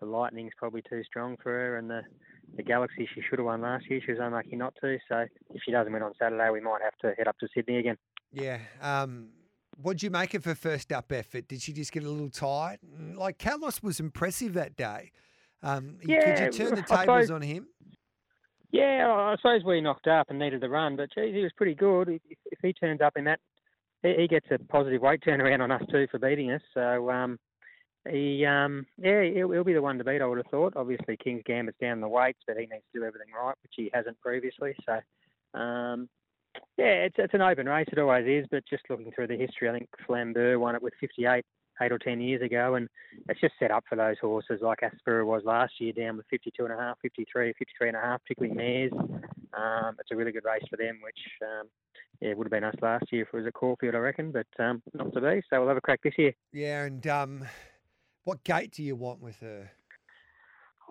the 0.00 0.06
Lightning's 0.06 0.52
probably 0.56 0.82
too 0.88 1.02
strong 1.04 1.36
for 1.42 1.50
her, 1.52 1.76
and 1.76 1.88
the 1.90 2.02
the 2.56 2.62
Galaxy 2.62 3.06
she 3.14 3.20
should 3.28 3.38
have 3.38 3.46
won 3.46 3.60
last 3.60 3.88
year. 3.90 4.00
She 4.04 4.12
was 4.12 4.20
unlucky 4.20 4.56
not 4.56 4.74
to. 4.82 4.98
So 5.08 5.26
if 5.50 5.62
she 5.64 5.70
doesn't 5.70 5.92
win 5.92 6.02
on 6.02 6.12
Saturday, 6.18 6.50
we 6.50 6.60
might 6.60 6.80
have 6.82 6.96
to 7.02 7.14
head 7.16 7.28
up 7.28 7.38
to 7.38 7.48
Sydney 7.54 7.78
again. 7.78 7.96
Yeah. 8.32 8.58
Um, 8.80 9.28
what'd 9.80 10.02
you 10.02 10.10
make 10.10 10.34
of 10.34 10.44
her 10.46 10.54
first 10.54 10.90
up 10.92 11.12
effort? 11.12 11.46
Did 11.46 11.60
she 11.62 11.72
just 11.72 11.92
get 11.92 12.04
a 12.04 12.08
little 12.08 12.30
tired? 12.30 12.80
Like 13.14 13.38
Carlos 13.38 13.82
was 13.82 14.00
impressive 14.00 14.54
that 14.54 14.76
day. 14.76 15.12
Um, 15.62 15.98
y- 16.06 16.20
could 16.24 16.38
you 16.38 16.50
turn 16.52 16.74
the 16.74 16.82
tables 16.82 17.00
suppose- 17.00 17.30
on 17.30 17.42
him? 17.42 17.68
Yeah, 18.70 19.06
I 19.10 19.36
suppose 19.36 19.64
we 19.64 19.80
knocked 19.80 20.06
up 20.06 20.28
and 20.28 20.38
needed 20.38 20.60
the 20.60 20.68
run, 20.68 20.96
but 20.96 21.10
geez, 21.14 21.34
he 21.34 21.42
was 21.42 21.52
pretty 21.56 21.74
good. 21.74 22.20
If, 22.30 22.58
he 22.60 22.72
turns 22.72 23.00
up 23.00 23.16
in 23.16 23.24
that, 23.24 23.40
he, 24.02 24.14
he 24.18 24.28
gets 24.28 24.46
a 24.50 24.58
positive 24.58 25.00
weight 25.00 25.22
turnaround 25.26 25.60
on 25.60 25.70
us 25.70 25.82
too 25.90 26.06
for 26.10 26.18
beating 26.18 26.50
us. 26.50 26.60
So 26.74 27.10
um, 27.10 27.38
he, 28.08 28.44
um, 28.44 28.86
yeah, 28.98 29.22
he'll, 29.22 29.50
he'll 29.50 29.64
be 29.64 29.72
the 29.72 29.82
one 29.82 29.96
to 29.98 30.04
beat. 30.04 30.20
I 30.20 30.26
would 30.26 30.38
have 30.38 30.46
thought. 30.48 30.74
Obviously, 30.76 31.16
King's 31.16 31.42
Gambit's 31.46 31.78
down 31.80 32.00
the 32.00 32.08
weights, 32.08 32.40
but 32.46 32.56
he 32.56 32.62
needs 32.62 32.84
to 32.92 33.00
do 33.00 33.04
everything 33.04 33.32
right, 33.34 33.54
which 33.62 33.72
he 33.74 33.90
hasn't 33.94 34.20
previously. 34.20 34.74
So, 34.84 35.58
um, 35.58 36.08
yeah, 36.76 37.06
it's 37.06 37.16
it's 37.18 37.34
an 37.34 37.42
open 37.42 37.66
race. 37.66 37.88
It 37.90 37.98
always 37.98 38.26
is. 38.26 38.46
But 38.50 38.64
just 38.68 38.84
looking 38.90 39.12
through 39.12 39.28
the 39.28 39.36
history, 39.36 39.70
I 39.70 39.72
think 39.72 39.88
Flamberge 40.06 40.58
won 40.58 40.74
it 40.74 40.82
with 40.82 40.94
58 41.00 41.44
eight 41.82 41.92
or 41.92 41.98
ten 41.98 42.20
years 42.20 42.42
ago, 42.42 42.74
and 42.74 42.88
it's 43.28 43.40
just 43.40 43.54
set 43.58 43.70
up 43.70 43.84
for 43.88 43.96
those 43.96 44.16
horses 44.20 44.60
like 44.62 44.80
Aspera 44.80 45.24
was 45.24 45.42
last 45.44 45.74
year, 45.78 45.92
down 45.92 46.16
with 46.16 46.26
52 46.30 46.64
and 46.64 46.72
a 46.72 46.76
half, 46.76 46.98
53, 47.02 47.52
53 47.58 47.88
and 47.88 47.96
a 47.96 48.00
half, 48.00 48.22
particularly 48.22 48.56
mares. 48.56 48.92
Um, 48.92 49.96
it's 49.98 50.10
a 50.12 50.16
really 50.16 50.32
good 50.32 50.44
race 50.44 50.64
for 50.68 50.76
them, 50.76 50.98
which 51.02 51.18
um, 51.42 51.68
yeah 52.20 52.34
would 52.34 52.46
have 52.46 52.50
been 52.50 52.64
us 52.64 52.74
last 52.82 53.04
year 53.10 53.22
if 53.22 53.28
it 53.32 53.36
was 53.36 53.46
at 53.46 53.54
Caulfield, 53.54 53.94
I 53.94 53.98
reckon, 53.98 54.32
but 54.32 54.46
um, 54.62 54.82
not 54.94 55.12
to 55.14 55.20
be. 55.20 55.42
So 55.50 55.60
we'll 55.60 55.68
have 55.68 55.76
a 55.76 55.82
crack 55.82 56.00
this 56.02 56.14
year. 56.18 56.32
Yeah, 56.52 56.84
and 56.84 57.06
um, 57.06 57.44
what 58.24 58.44
gate 58.44 58.72
do 58.72 58.82
you 58.82 58.96
want 58.96 59.20
with 59.22 59.40
her? 59.40 59.70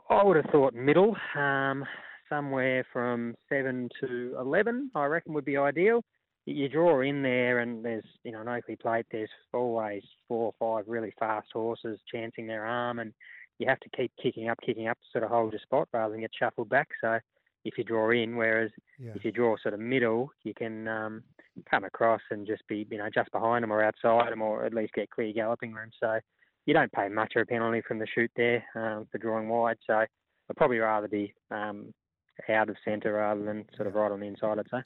I 0.09 0.23
would 0.23 0.37
have 0.37 0.45
thought 0.51 0.73
middle, 0.73 1.15
um, 1.35 1.85
somewhere 2.29 2.85
from 2.93 3.35
seven 3.49 3.89
to 4.01 4.35
eleven. 4.39 4.89
I 4.95 5.05
reckon 5.05 5.33
would 5.33 5.45
be 5.45 5.57
ideal. 5.57 6.03
You- 6.47 6.69
draw 6.69 7.01
in 7.01 7.21
there, 7.21 7.59
and 7.59 7.83
there's 7.83 8.05
you 8.23 8.31
know 8.31 8.39
an 8.41 8.47
Oakleigh 8.47 8.77
Plate. 8.79 9.05
There's 9.11 9.29
always 9.53 10.03
four 10.27 10.53
or 10.57 10.77
five 10.79 10.87
really 10.87 11.11
fast 11.19 11.49
horses 11.51 11.99
chancing 12.11 12.47
their 12.47 12.65
arm, 12.65 12.99
and 12.99 13.13
you 13.59 13.67
have 13.67 13.79
to 13.81 13.89
keep 13.89 14.11
kicking 14.21 14.47
up, 14.47 14.57
kicking 14.65 14.87
up 14.87 14.97
to 14.97 15.05
sort 15.11 15.23
of 15.25 15.29
hold 15.29 15.51
your 15.51 15.59
spot 15.59 15.89
rather 15.91 16.13
than 16.13 16.21
get 16.21 16.31
shuffled 16.33 16.69
back. 16.69 16.87
So 17.01 17.19
if 17.65 17.77
you 17.77 17.83
draw 17.83 18.11
in, 18.11 18.37
whereas 18.37 18.71
Yeah. 18.97 19.11
if 19.15 19.25
you 19.25 19.31
draw 19.31 19.57
sort 19.57 19.73
of 19.73 19.81
middle, 19.81 20.31
you 20.43 20.53
can 20.53 20.87
um, 20.87 21.23
come 21.69 21.83
across 21.83 22.21
and 22.31 22.47
just 22.47 22.65
be 22.67 22.87
you 22.89 22.97
know 22.97 23.09
just 23.09 23.31
behind 23.31 23.63
them 23.63 23.73
or 23.73 23.83
outside 23.83 24.31
them, 24.31 24.41
or 24.41 24.63
at 24.63 24.73
least 24.73 24.93
get 24.93 25.09
clear 25.09 25.33
galloping 25.33 25.73
room. 25.73 25.91
So 25.99 26.19
you 26.65 26.73
don't 26.73 26.91
pay 26.93 27.09
much 27.09 27.35
of 27.35 27.41
a 27.41 27.45
penalty 27.45 27.81
from 27.81 27.99
the 27.99 28.07
shoot 28.07 28.31
there 28.37 28.63
um, 28.75 29.05
for 29.11 29.17
drawing 29.17 29.49
wide. 29.49 29.77
So 29.85 29.95
I'd 29.95 30.55
probably 30.55 30.79
rather 30.79 31.09
be 31.09 31.33
um, 31.51 31.93
out 32.49 32.69
of 32.69 32.75
centre 32.85 33.13
rather 33.13 33.43
than 33.43 33.65
sort 33.75 33.87
of 33.87 33.95
right 33.95 34.11
on 34.11 34.19
the 34.19 34.27
inside. 34.27 34.59
I'd 34.59 34.69
say. 34.69 34.83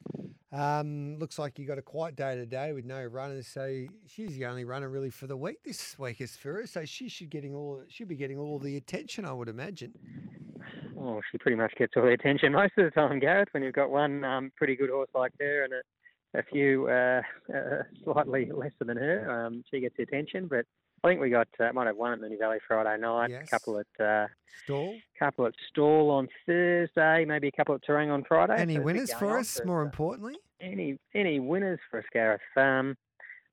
Um, 0.52 1.18
looks 1.18 1.38
like 1.38 1.58
you 1.58 1.66
got 1.66 1.78
a 1.78 1.82
quiet 1.82 2.14
day 2.14 2.34
today 2.34 2.72
with 2.72 2.84
no 2.84 3.02
runners, 3.04 3.46
so 3.46 3.86
she's 4.06 4.36
the 4.36 4.44
only 4.44 4.64
runner 4.64 4.88
really 4.88 5.08
for 5.10 5.26
the 5.26 5.36
week 5.36 5.62
this 5.64 5.98
week 5.98 6.20
is 6.20 6.36
for 6.36 6.54
her. 6.54 6.66
So 6.66 6.84
she 6.84 7.08
should 7.08 7.30
getting 7.30 7.54
all 7.54 7.82
should 7.88 8.08
be 8.08 8.16
getting 8.16 8.38
all 8.38 8.58
the 8.58 8.76
attention, 8.76 9.24
I 9.24 9.32
would 9.32 9.48
imagine. 9.48 9.92
Oh, 10.98 11.20
she 11.30 11.38
pretty 11.38 11.56
much 11.56 11.74
gets 11.76 11.94
all 11.96 12.02
the 12.02 12.12
attention 12.12 12.52
most 12.52 12.72
of 12.76 12.84
the 12.84 12.90
time, 12.90 13.18
Gareth. 13.18 13.48
When 13.52 13.62
you've 13.62 13.74
got 13.74 13.90
one 13.90 14.24
um, 14.24 14.52
pretty 14.56 14.76
good 14.76 14.90
horse 14.90 15.08
like 15.14 15.32
her 15.40 15.64
and 15.64 15.72
a, 15.72 16.38
a 16.38 16.42
few 16.44 16.88
uh, 16.88 17.22
uh, 17.52 17.82
slightly 18.04 18.50
lesser 18.52 18.84
than 18.84 18.96
her, 18.96 19.46
um, 19.46 19.64
she 19.70 19.80
gets 19.80 19.96
the 19.96 20.02
attention. 20.02 20.48
But 20.48 20.66
I 21.04 21.08
think 21.08 21.20
we 21.20 21.30
got 21.30 21.48
uh, 21.58 21.72
might 21.72 21.88
have 21.88 21.96
one 21.96 22.12
at 22.12 22.20
Moonee 22.20 22.38
Valley 22.38 22.58
Friday 22.66 22.96
night, 23.00 23.30
Yes. 23.30 23.48
a 23.48 23.50
couple 23.50 23.78
at 23.80 24.04
uh, 24.04 24.26
Stawell. 24.64 24.94
couple 25.18 25.46
at 25.46 25.54
Stawell 25.68 26.10
on 26.10 26.28
Thursday, 26.46 27.24
maybe 27.24 27.48
a 27.48 27.52
couple 27.52 27.74
at 27.74 27.80
Terang 27.82 28.12
on 28.12 28.22
Friday. 28.22 28.54
Any 28.56 28.60
So 28.60 28.66
there's 28.66 28.76
a 28.76 28.78
bit 28.78 28.84
winners 28.84 29.12
for 29.14 29.38
us? 29.38 29.58
for 29.58 29.66
More 29.66 29.82
importantly, 29.82 30.36
Any 30.60 30.98
any 31.14 31.40
winners 31.40 31.80
for 31.90 31.98
us, 31.98 32.04
Gareth? 32.12 32.40
Um, 32.56 32.96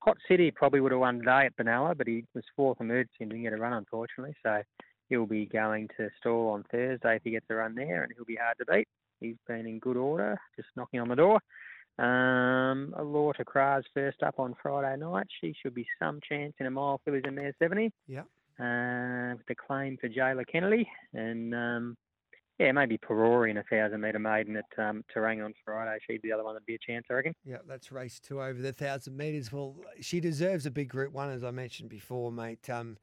Hot 0.02 0.16
City 0.28 0.50
probably 0.52 0.80
would 0.80 0.92
have 0.92 1.00
won 1.00 1.18
today 1.18 1.46
at 1.46 1.56
Benalla, 1.56 1.96
but 1.98 2.06
he 2.06 2.24
was 2.34 2.44
fourth 2.56 2.80
emergency 2.80 3.16
and 3.20 3.30
didn't 3.30 3.42
get 3.42 3.52
a 3.52 3.56
run, 3.56 3.72
unfortunately. 3.72 4.34
So 4.44 4.62
he'll 5.08 5.26
be 5.26 5.46
going 5.46 5.88
to 5.98 6.08
Stawell 6.20 6.50
on 6.50 6.64
Thursday 6.70 7.16
if 7.16 7.22
he 7.24 7.32
gets 7.32 7.46
a 7.50 7.54
run 7.56 7.74
there, 7.74 8.04
and 8.04 8.12
he'll 8.14 8.24
be 8.24 8.36
hard 8.36 8.56
to 8.58 8.64
beat. 8.64 8.86
He's 9.20 9.36
been 9.48 9.66
in 9.66 9.80
good 9.80 9.96
order, 9.98 10.38
just 10.56 10.68
knocking 10.76 11.00
on 11.00 11.08
the 11.08 11.16
door. 11.16 11.40
Um, 11.98 12.94
Alorta 12.98 13.44
Kras 13.44 13.82
first 13.92 14.22
up 14.22 14.38
on 14.38 14.54
Friday 14.62 14.98
night. 14.98 15.26
She 15.40 15.54
should 15.60 15.74
be 15.74 15.86
some 15.98 16.20
chance 16.26 16.54
in 16.58 16.66
a 16.66 16.70
mile 16.70 17.00
fillies 17.04 17.22
and 17.26 17.36
mare 17.36 17.54
70. 17.58 17.92
Yeah. 18.06 18.20
Uh, 18.58 19.36
with 19.36 19.46
the 19.48 19.54
claim 19.54 19.96
for 20.00 20.08
Jaylah 20.08 20.44
Kennedy. 20.50 20.88
And 21.12 21.54
um, 21.54 21.96
yeah, 22.60 22.72
maybe 22.72 22.98
Perori 22.98 23.50
in 23.50 23.56
a 23.56 23.62
thousand 23.64 24.02
metre 24.02 24.18
maiden 24.18 24.54
at 24.56 24.66
um, 24.78 25.02
Terang 25.14 25.42
on 25.42 25.54
Friday. 25.64 25.98
She'd 26.06 26.20
be 26.20 26.28
the 26.28 26.34
other 26.34 26.44
one 26.44 26.54
that'd 26.54 26.66
be 26.66 26.74
a 26.74 26.78
chance, 26.78 27.06
I 27.10 27.14
reckon. 27.14 27.34
Yeah, 27.42 27.56
that's 27.66 27.90
race 27.90 28.20
two 28.20 28.42
over 28.42 28.60
the 28.60 28.72
thousand 28.72 29.16
metres. 29.16 29.50
Well, 29.50 29.76
she 30.02 30.20
deserves 30.20 30.66
a 30.66 30.70
big 30.70 30.90
group 30.90 31.14
one, 31.14 31.30
as 31.30 31.42
I 31.42 31.52
mentioned 31.52 31.88
before, 31.88 32.30
mate. 32.30 32.68
Um, 32.68 32.98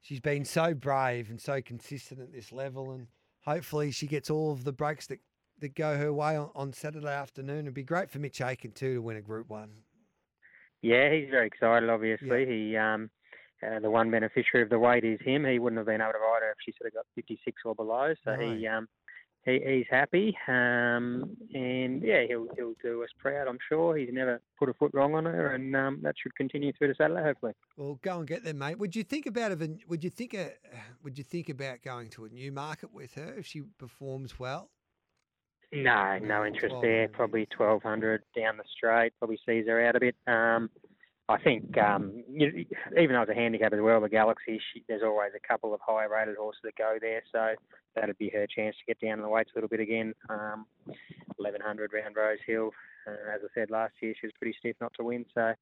she's 0.00 0.20
been 0.20 0.46
so 0.46 0.72
brave 0.72 1.28
and 1.28 1.38
so 1.38 1.60
consistent 1.60 2.20
at 2.20 2.32
this 2.32 2.52
level, 2.52 2.92
and 2.92 3.08
hopefully 3.44 3.90
she 3.90 4.06
gets 4.06 4.30
all 4.30 4.50
of 4.50 4.64
the 4.64 4.72
breaks 4.72 5.06
that, 5.08 5.20
that 5.62 5.74
go 5.74 5.96
her 5.96 6.12
way 6.12 6.36
on, 6.36 6.50
on 6.54 6.72
Saturday 6.72 7.08
afternoon. 7.12 7.60
It'd 7.60 7.74
be 7.74 7.82
great 7.82 8.10
for 8.10 8.18
Mitch 8.18 8.40
Aitken 8.40 8.72
too 8.72 8.94
to 8.94 9.02
win 9.02 9.16
a 9.16 9.22
group 9.22 9.48
one. 9.48 9.70
Yeah, 10.82 11.10
he's 11.12 11.30
very 11.30 11.46
excited. 11.46 11.88
Obviously, 11.88 12.44
he 12.46 12.76
um, 12.76 13.08
uh, 13.64 13.78
the 13.80 13.90
one 13.90 14.10
beneficiary 14.10 14.62
of 14.64 14.70
the 14.70 14.78
weight 14.78 15.04
is 15.04 15.20
him. 15.24 15.44
He 15.44 15.58
wouldn't 15.58 15.78
have 15.78 15.86
been 15.86 16.00
able 16.00 16.12
to 16.12 16.18
ride 16.18 16.42
her 16.42 16.50
if 16.50 16.56
she 16.64 16.72
sort 16.78 16.88
of 16.88 16.94
got 16.94 17.06
56 17.14 17.62
or 17.64 17.74
below. 17.74 18.12
So 18.24 18.34
No. 18.36 18.54
he 18.54 18.66
um, 18.66 18.88
he, 19.44 19.60
he's 19.66 19.86
happy, 19.90 20.36
um, 20.46 21.36
and 21.52 22.00
yeah, 22.02 22.24
he'll 22.28 22.46
he'll 22.56 22.74
do 22.80 23.02
us 23.02 23.08
proud. 23.18 23.48
I'm 23.48 23.58
sure 23.68 23.96
he's 23.96 24.10
never 24.12 24.40
put 24.56 24.68
a 24.68 24.74
foot 24.74 24.92
wrong 24.94 25.14
on 25.14 25.24
her, 25.24 25.54
and 25.54 25.74
um, 25.74 25.98
that 26.02 26.14
should 26.20 26.34
continue 26.36 26.72
through 26.78 26.88
to 26.88 26.94
Saturday, 26.94 27.22
hopefully. 27.24 27.52
Well, 27.76 27.98
go 28.02 28.18
and 28.18 28.26
get 28.28 28.44
there, 28.44 28.54
mate. 28.54 28.78
Would 28.78 28.94
you 28.94 29.02
think 29.02 29.26
about 29.26 29.50
it? 29.52 29.70
Would 29.88 30.04
you 30.04 30.10
think? 30.10 30.34
A, 30.34 30.52
would 31.02 31.18
you 31.18 31.24
think 31.24 31.48
about 31.48 31.82
going 31.82 32.08
to 32.10 32.24
a 32.24 32.28
new 32.28 32.52
market 32.52 32.92
with 32.92 33.14
her 33.14 33.34
if 33.36 33.46
she 33.46 33.62
performs 33.78 34.38
well? 34.38 34.70
No, 35.72 36.18
No, 36.18 36.44
interest 36.44 36.74
there. 36.82 37.08
Probably 37.08 37.48
1200 37.56 38.22
down 38.36 38.58
the 38.58 38.64
straight. 38.76 39.12
Probably 39.18 39.38
sees 39.46 39.66
her 39.66 39.84
out 39.86 39.96
a 39.96 40.00
bit. 40.00 40.14
Um, 40.26 40.70
I 41.28 41.38
think 41.38 41.78
um, 41.78 42.24
you, 42.30 42.66
even 42.98 43.14
though 43.14 43.22
it's 43.22 43.30
a 43.30 43.34
handicap 43.34 43.72
as 43.72 43.80
well, 43.80 44.00
the 44.00 44.08
Galaxy, 44.08 44.60
she, 44.72 44.84
there's 44.86 45.02
always 45.02 45.32
a 45.34 45.48
couple 45.48 45.72
of 45.72 45.80
high 45.80 46.04
rated 46.04 46.36
horses 46.36 46.60
that 46.64 46.76
go 46.76 46.98
there, 47.00 47.22
so 47.32 47.54
that'd 47.94 48.18
be 48.18 48.28
her 48.30 48.46
chance 48.46 48.76
to 48.76 48.84
get 48.86 49.00
down 49.00 49.18
in 49.18 49.22
the 49.22 49.28
weights 49.28 49.50
a 49.54 49.56
little 49.56 49.68
bit 49.68 49.80
again. 49.80 50.14
Um, 50.28 50.66
1100 51.36 51.92
round 51.94 52.16
Rosehill, 52.16 52.72
uh, 53.06 53.34
as 53.34 53.40
I 53.42 53.48
said 53.54 53.70
last 53.70 53.94
year, 54.02 54.14
she 54.20 54.26
was 54.26 54.34
pretty 54.38 54.56
stiff 54.58 54.76
not 54.80 54.92
to 54.94 55.04
win, 55.04 55.24
so 55.34 55.54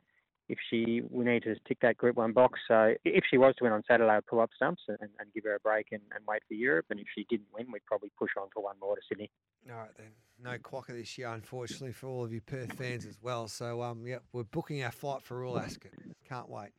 if 0.50 0.59
she, 0.69 1.00
we 1.11 1.25
need 1.25 1.45
to 1.45 1.54
tick 1.69 1.78
that 1.83 1.97
Group 1.97 2.16
One 2.16 2.33
box. 2.33 2.59
So 2.66 2.95
if 3.04 3.25
she 3.30 3.38
was 3.38 3.54
to 3.59 3.64
win 3.64 3.73
on 3.73 3.85
Saturday, 3.87 4.11
I'd 4.11 4.26
pull 4.26 4.40
up 4.40 4.50
stumps 4.57 4.83
and, 4.88 4.99
and 5.00 5.33
give 5.33 5.45
her 5.45 5.54
a 5.54 5.61
break 5.61 5.87
and, 5.92 6.02
and 6.14 6.25
wait 6.26 6.42
for 6.49 6.54
Europe. 6.54 6.87
And 6.90 6.99
if 6.99 7.07
she 7.14 7.25
didn't 7.30 7.47
win, 7.54 7.71
we'd 7.73 7.87
probably 7.87 8.11
push 8.19 8.30
on 8.40 8.49
for 8.52 8.62
one 8.64 8.75
more 8.80 8.97
to 8.97 9.02
Sydney. 9.09 9.30
All 9.71 9.76
right 9.76 9.90
then. 9.97 10.09
No 10.42 10.59
Quokka 10.59 10.88
this 10.88 11.16
year, 11.19 11.28
unfortunately, 11.28 11.92
for 11.92 12.09
all 12.09 12.25
of 12.25 12.33
you 12.33 12.40
Perth 12.40 12.73
fans 12.73 13.07
as 13.07 13.19
well. 13.23 13.47
So 13.47 13.83
um, 13.83 14.07
yeah, 14.07 14.19
we're 14.33 14.42
booking 14.42 14.83
our 14.83 14.90
flight 14.90 15.23
for 15.23 15.38
Royal 15.38 15.61
Ascot. 15.61 15.92
Can't 16.28 16.49
wait. 16.49 16.71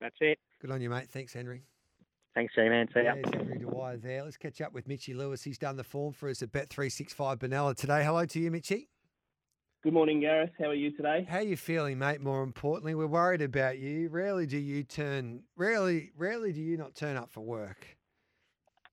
That's 0.00 0.16
it. 0.20 0.38
Good 0.60 0.70
on 0.70 0.80
you, 0.80 0.90
mate. 0.90 1.08
Thanks, 1.08 1.32
Henry. 1.32 1.62
Thanks, 2.34 2.54
G-Man. 2.54 2.88
See 2.92 3.02
ya. 3.02 3.14
There's 3.14 3.34
Henry 3.34 3.58
Dwyer 3.58 3.96
there. 3.96 4.22
Let's 4.24 4.36
catch 4.36 4.60
up 4.60 4.72
with 4.72 4.86
Mitchy 4.88 5.14
Lewis. 5.14 5.42
He's 5.42 5.58
done 5.58 5.76
the 5.76 5.84
form 5.84 6.12
for 6.12 6.28
us 6.28 6.42
at 6.42 6.52
Bet365 6.52 7.38
Benalla 7.38 7.76
today. 7.76 8.04
Hello 8.04 8.26
to 8.26 8.40
you, 8.40 8.50
Mitchy. 8.50 8.88
Good 9.84 9.92
morning, 9.92 10.20
Gareth. 10.20 10.52
How 10.58 10.70
are 10.70 10.74
you 10.74 10.92
today? 10.92 11.26
How 11.28 11.40
you 11.40 11.58
feeling, 11.58 11.98
mate? 11.98 12.22
More 12.22 12.42
importantly, 12.42 12.94
we're 12.94 13.06
worried 13.06 13.42
about 13.42 13.76
you. 13.78 14.08
Rarely 14.08 14.46
do 14.46 14.56
you 14.56 14.82
turn. 14.82 15.42
Rarely, 15.56 16.10
rarely 16.16 16.54
do 16.54 16.62
you 16.62 16.78
not 16.78 16.94
turn 16.94 17.18
up 17.18 17.30
for 17.30 17.42
work. 17.42 17.86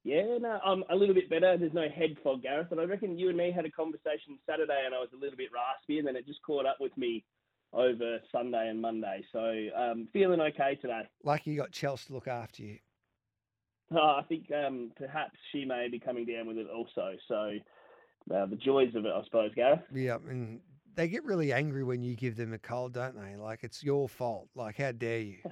Yeah, 0.04 0.38
no, 0.42 0.60
I'm 0.66 0.84
a 0.90 0.96
little 0.98 1.16
bit 1.16 1.30
better. 1.30 1.58
There's 1.58 1.72
no 1.72 1.88
head 1.88 2.18
fog, 2.22 2.44
Gareth, 2.44 2.72
and 2.72 2.80
I 2.82 2.84
reckon 2.84 3.18
you 3.18 3.30
and 3.30 3.38
me 3.38 3.54
had 3.56 3.64
a 3.64 3.72
conversation 3.72 4.38
Saturday, 4.46 4.82
and 4.86 4.94
I 4.94 5.00
was 5.00 5.08
a 5.14 5.18
little 5.18 5.38
bit 5.38 5.48
raspy, 5.54 5.98
and 5.98 6.06
then 6.06 6.18
it 6.18 6.28
just 6.28 6.42
caught 6.42 6.66
up 6.66 6.76
with 6.82 6.98
me 6.98 7.24
over 7.72 8.20
Sunday 8.30 8.68
and 8.68 8.82
Monday. 8.82 9.24
So 9.32 9.68
um, 9.74 10.10
feeling 10.12 10.42
okay 10.42 10.78
today. 10.82 11.04
Lucky 11.24 11.52
you 11.52 11.58
got 11.58 11.72
Chelsea 11.72 12.08
to 12.08 12.14
look 12.16 12.28
after 12.28 12.64
you. 12.64 12.80
Uh, 13.96 14.00
I 14.00 14.24
think 14.28 14.52
um, 14.52 14.92
perhaps 14.98 15.38
she 15.54 15.64
may 15.64 15.88
be 15.90 16.00
coming 16.00 16.26
down 16.26 16.48
with 16.48 16.58
it 16.58 16.68
also. 16.68 17.14
So 17.30 17.52
uh, 18.36 18.46
the 18.48 18.58
joys 18.58 18.94
of 18.96 19.06
it, 19.06 19.14
I 19.16 19.24
suppose, 19.24 19.52
Gareth. 19.56 19.80
Yeah, 19.94 20.18
and 20.28 20.60
they 20.96 21.08
get 21.08 21.24
really 21.24 21.54
angry 21.54 21.84
when 21.84 22.02
you 22.02 22.16
give 22.16 22.36
them 22.36 22.54
a 22.54 22.58
cold, 22.58 22.94
don't 22.94 23.16
they? 23.16 23.36
Like 23.36 23.64
it's 23.64 23.84
your 23.84 24.10
fault. 24.10 24.50
Like 24.56 24.78
how 24.78 24.92
dare 24.92 25.20
you? 25.20 25.38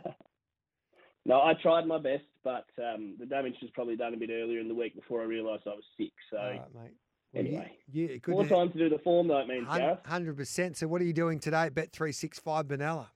No, 1.26 1.36
I 1.42 1.54
tried 1.62 1.86
my 1.86 2.00
best, 2.00 2.24
but 2.44 2.66
um, 2.80 3.16
the 3.20 3.26
damage 3.26 3.54
was 3.62 3.70
probably 3.76 3.96
done 3.96 4.14
a 4.14 4.18
bit 4.18 4.30
earlier 4.32 4.60
in 4.60 4.68
the 4.68 4.74
week 4.74 4.96
before 4.96 5.22
I 5.22 5.26
realised 5.26 5.64
I 5.68 5.72
was 5.72 5.84
sick. 5.98 6.14
So 6.32 6.38
right, 6.38 6.62
mate. 6.74 6.94
Well, 7.34 7.46
anyway, 7.46 7.72
you, 7.92 8.20
more 8.28 8.44
to- 8.44 8.50
time 8.50 8.72
to 8.72 8.78
do 8.78 8.90
the 8.90 8.98
form, 9.04 9.28
though, 9.28 9.38
it 9.38 9.48
means. 9.48 9.68
Hundred 10.06 10.38
percent. 10.38 10.78
So, 10.78 10.88
what 10.88 11.02
are 11.02 11.06
you 11.06 11.14
doing 11.14 11.40
today? 11.40 11.64
at 11.66 11.76
Bet 11.76 11.92
three 11.92 12.12
six 12.12 12.40
five 12.40 12.66
Benalla. 12.66 13.08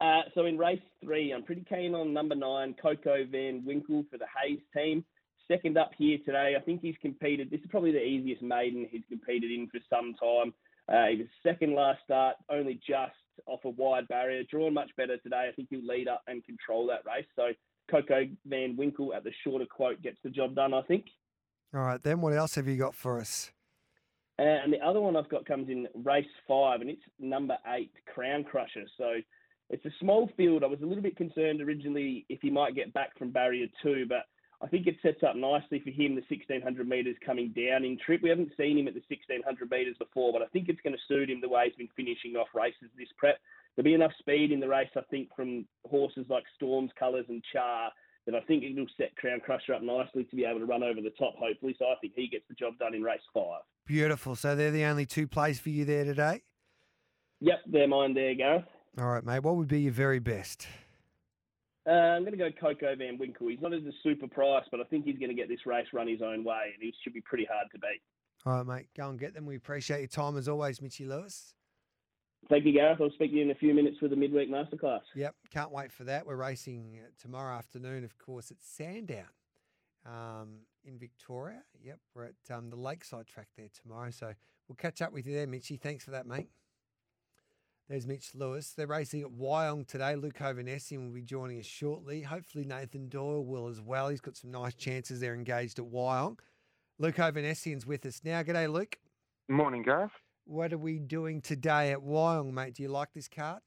Uh, 0.00 0.22
so 0.34 0.46
in 0.46 0.58
race 0.58 0.82
three, 1.02 1.32
I'm 1.32 1.44
pretty 1.44 1.64
keen 1.66 1.94
on 1.94 2.12
number 2.12 2.34
nine, 2.34 2.74
Coco 2.82 3.24
Van 3.24 3.64
Winkle 3.64 4.04
for 4.10 4.18
the 4.18 4.26
Hayes 4.42 4.60
team. 4.76 5.04
Second 5.48 5.78
up 5.78 5.92
here 5.96 6.18
today, 6.26 6.56
I 6.58 6.62
think 6.62 6.82
he's 6.82 6.96
competed. 7.00 7.50
This 7.50 7.60
is 7.60 7.66
probably 7.70 7.92
the 7.92 8.02
easiest 8.02 8.42
maiden 8.42 8.86
he's 8.90 9.04
competed 9.08 9.50
in 9.50 9.68
for 9.68 9.78
some 9.88 10.14
time. 10.14 10.52
Uh, 10.88 11.06
he 11.06 11.18
was 11.18 11.26
second 11.42 11.74
last 11.74 12.00
start, 12.04 12.36
only 12.50 12.80
just 12.86 13.12
off 13.46 13.60
a 13.64 13.70
wide 13.70 14.08
barrier. 14.08 14.42
Drawn 14.50 14.74
much 14.74 14.90
better 14.96 15.16
today. 15.18 15.48
I 15.48 15.52
think 15.54 15.68
he'll 15.70 15.86
lead 15.86 16.08
up 16.08 16.22
and 16.26 16.44
control 16.44 16.86
that 16.88 17.04
race. 17.06 17.26
So 17.36 17.48
Coco 17.90 18.26
Van 18.46 18.76
Winkle 18.76 19.14
at 19.14 19.24
the 19.24 19.32
shorter 19.44 19.66
quote 19.66 20.02
gets 20.02 20.18
the 20.22 20.30
job 20.30 20.54
done, 20.54 20.74
I 20.74 20.82
think. 20.82 21.06
All 21.74 21.80
right, 21.80 22.02
then 22.02 22.20
what 22.20 22.34
else 22.34 22.54
have 22.56 22.68
you 22.68 22.76
got 22.76 22.94
for 22.94 23.18
us? 23.18 23.50
Uh, 24.38 24.42
and 24.42 24.72
the 24.72 24.80
other 24.84 25.00
one 25.00 25.16
I've 25.16 25.28
got 25.28 25.46
comes 25.46 25.68
in 25.68 25.86
race 25.94 26.26
five, 26.48 26.80
and 26.80 26.90
it's 26.90 27.02
number 27.18 27.56
eight, 27.74 27.92
Crown 28.12 28.44
Crusher. 28.44 28.84
So 28.98 29.14
it's 29.70 29.84
a 29.84 29.90
small 30.00 30.30
field. 30.36 30.64
I 30.64 30.66
was 30.66 30.80
a 30.82 30.86
little 30.86 31.02
bit 31.02 31.16
concerned 31.16 31.60
originally 31.60 32.26
if 32.28 32.40
he 32.42 32.50
might 32.50 32.74
get 32.74 32.92
back 32.92 33.16
from 33.18 33.30
barrier 33.30 33.66
two, 33.82 34.04
but 34.08 34.24
I 34.62 34.68
think 34.68 34.86
it 34.86 34.96
sets 35.02 35.24
up 35.26 35.34
nicely 35.34 35.80
for 35.80 35.90
him 35.90 36.14
the 36.14 36.22
1600 36.30 36.88
metres 36.88 37.16
coming 37.26 37.50
down 37.50 37.84
in 37.84 37.98
trip. 37.98 38.22
We 38.22 38.28
haven't 38.28 38.52
seen 38.56 38.78
him 38.78 38.86
at 38.86 38.94
the 38.94 39.02
1600 39.08 39.42
metres 39.68 39.96
before, 39.98 40.32
but 40.32 40.40
I 40.42 40.46
think 40.46 40.68
it's 40.68 40.80
going 40.82 40.94
to 40.94 41.08
suit 41.08 41.30
him 41.30 41.40
the 41.40 41.48
way 41.48 41.64
he's 41.66 41.74
been 41.74 41.88
finishing 41.96 42.36
off 42.36 42.46
races 42.54 42.88
this 42.96 43.08
prep. 43.18 43.38
There'll 43.74 43.84
be 43.84 43.94
enough 43.94 44.12
speed 44.20 44.52
in 44.52 44.60
the 44.60 44.68
race, 44.68 44.90
I 44.96 45.00
think, 45.10 45.30
from 45.34 45.66
horses 45.84 46.26
like 46.28 46.44
Storms, 46.54 46.92
Colours, 46.96 47.26
and 47.28 47.42
Char 47.52 47.90
that 48.26 48.36
I 48.36 48.40
think 48.42 48.62
it'll 48.62 48.86
set 48.96 49.16
Crown 49.16 49.40
Crusher 49.40 49.74
up 49.74 49.82
nicely 49.82 50.22
to 50.24 50.36
be 50.36 50.44
able 50.44 50.60
to 50.60 50.66
run 50.66 50.84
over 50.84 51.00
the 51.00 51.10
top, 51.18 51.34
hopefully. 51.36 51.74
So 51.76 51.86
I 51.86 51.96
think 52.00 52.12
he 52.14 52.28
gets 52.28 52.44
the 52.48 52.54
job 52.54 52.78
done 52.78 52.94
in 52.94 53.02
race 53.02 53.20
five. 53.34 53.62
Beautiful. 53.86 54.36
So 54.36 54.54
they're 54.54 54.70
the 54.70 54.84
only 54.84 55.06
two 55.06 55.26
plays 55.26 55.58
for 55.58 55.70
you 55.70 55.84
there 55.84 56.04
today. 56.04 56.42
Yep, 57.40 57.58
they're 57.66 57.88
mine 57.88 58.14
there, 58.14 58.34
Gareth. 58.34 58.64
All 58.96 59.06
right, 59.06 59.24
mate. 59.24 59.40
What 59.40 59.56
would 59.56 59.66
be 59.66 59.80
your 59.80 59.92
very 59.92 60.20
best? 60.20 60.68
Uh, 61.86 61.90
I'm 61.90 62.22
going 62.22 62.32
to 62.32 62.38
go 62.38 62.50
Coco 62.60 62.94
Van 62.94 63.18
Winkle. 63.18 63.48
He's 63.48 63.60
not 63.60 63.72
at 63.72 63.84
the 63.84 63.92
super 64.02 64.28
price, 64.28 64.64
but 64.70 64.80
I 64.80 64.84
think 64.84 65.04
he's 65.04 65.18
going 65.18 65.30
to 65.30 65.34
get 65.34 65.48
this 65.48 65.66
race 65.66 65.86
run 65.92 66.06
his 66.06 66.22
own 66.22 66.44
way, 66.44 66.70
and 66.72 66.80
he 66.80 66.94
should 67.02 67.12
be 67.12 67.20
pretty 67.20 67.46
hard 67.50 67.66
to 67.72 67.78
beat. 67.78 68.00
All 68.46 68.54
right, 68.54 68.66
mate. 68.66 68.86
Go 68.96 69.08
and 69.08 69.18
get 69.18 69.34
them. 69.34 69.46
We 69.46 69.56
appreciate 69.56 69.98
your 69.98 70.08
time 70.08 70.36
as 70.36 70.48
always, 70.48 70.80
Mitchy 70.80 71.04
Lewis. 71.04 71.54
Thank 72.48 72.64
you, 72.64 72.72
Gareth. 72.72 73.00
I'll 73.00 73.10
speak 73.10 73.30
to 73.30 73.36
you 73.36 73.42
in 73.42 73.50
a 73.50 73.56
few 73.56 73.72
minutes 73.74 73.98
for 73.98 74.08
the 74.08 74.16
midweek 74.16 74.50
masterclass. 74.50 75.00
Yep, 75.14 75.34
can't 75.50 75.70
wait 75.70 75.92
for 75.92 76.04
that. 76.04 76.26
We're 76.26 76.36
racing 76.36 76.98
uh, 77.00 77.08
tomorrow 77.20 77.56
afternoon, 77.56 78.04
of 78.04 78.18
course, 78.18 78.50
at 78.50 78.58
Sandown 78.60 79.26
um, 80.04 80.58
in 80.84 80.98
Victoria. 80.98 81.62
Yep, 81.82 81.98
we're 82.14 82.26
at 82.26 82.56
um, 82.56 82.70
the 82.70 82.76
Lakeside 82.76 83.26
track 83.26 83.48
there 83.56 83.68
tomorrow. 83.82 84.10
So 84.10 84.32
we'll 84.68 84.76
catch 84.76 85.02
up 85.02 85.12
with 85.12 85.26
you 85.26 85.34
there, 85.34 85.46
Mitchy. 85.46 85.76
Thanks 85.76 86.04
for 86.04 86.10
that, 86.12 86.26
mate. 86.26 86.48
There's 87.92 88.06
Mitch 88.06 88.34
Lewis. 88.34 88.72
They're 88.72 88.86
racing 88.86 89.20
at 89.20 89.28
Wyong 89.28 89.86
today. 89.86 90.16
Luke 90.16 90.38
Ovanessian 90.38 91.04
will 91.04 91.12
be 91.12 91.20
joining 91.20 91.58
us 91.60 91.66
shortly. 91.66 92.22
Hopefully, 92.22 92.64
Nathan 92.64 93.10
Doyle 93.10 93.44
will 93.44 93.68
as 93.68 93.82
well. 93.82 94.08
He's 94.08 94.22
got 94.22 94.34
some 94.34 94.50
nice 94.50 94.72
chances. 94.72 95.20
They're 95.20 95.34
engaged 95.34 95.78
at 95.78 95.84
Wyong. 95.84 96.38
Luke 96.98 97.16
Ovanessian's 97.16 97.84
with 97.84 98.06
us 98.06 98.22
now. 98.24 98.42
G'day, 98.42 98.72
Luke. 98.72 98.96
Morning, 99.46 99.82
Gareth. 99.82 100.10
What 100.46 100.72
are 100.72 100.78
we 100.78 101.00
doing 101.00 101.42
today 101.42 101.92
at 101.92 101.98
Wyong, 101.98 102.54
mate? 102.54 102.76
Do 102.76 102.82
you 102.82 102.88
like 102.88 103.12
this 103.12 103.28
cart? 103.28 103.62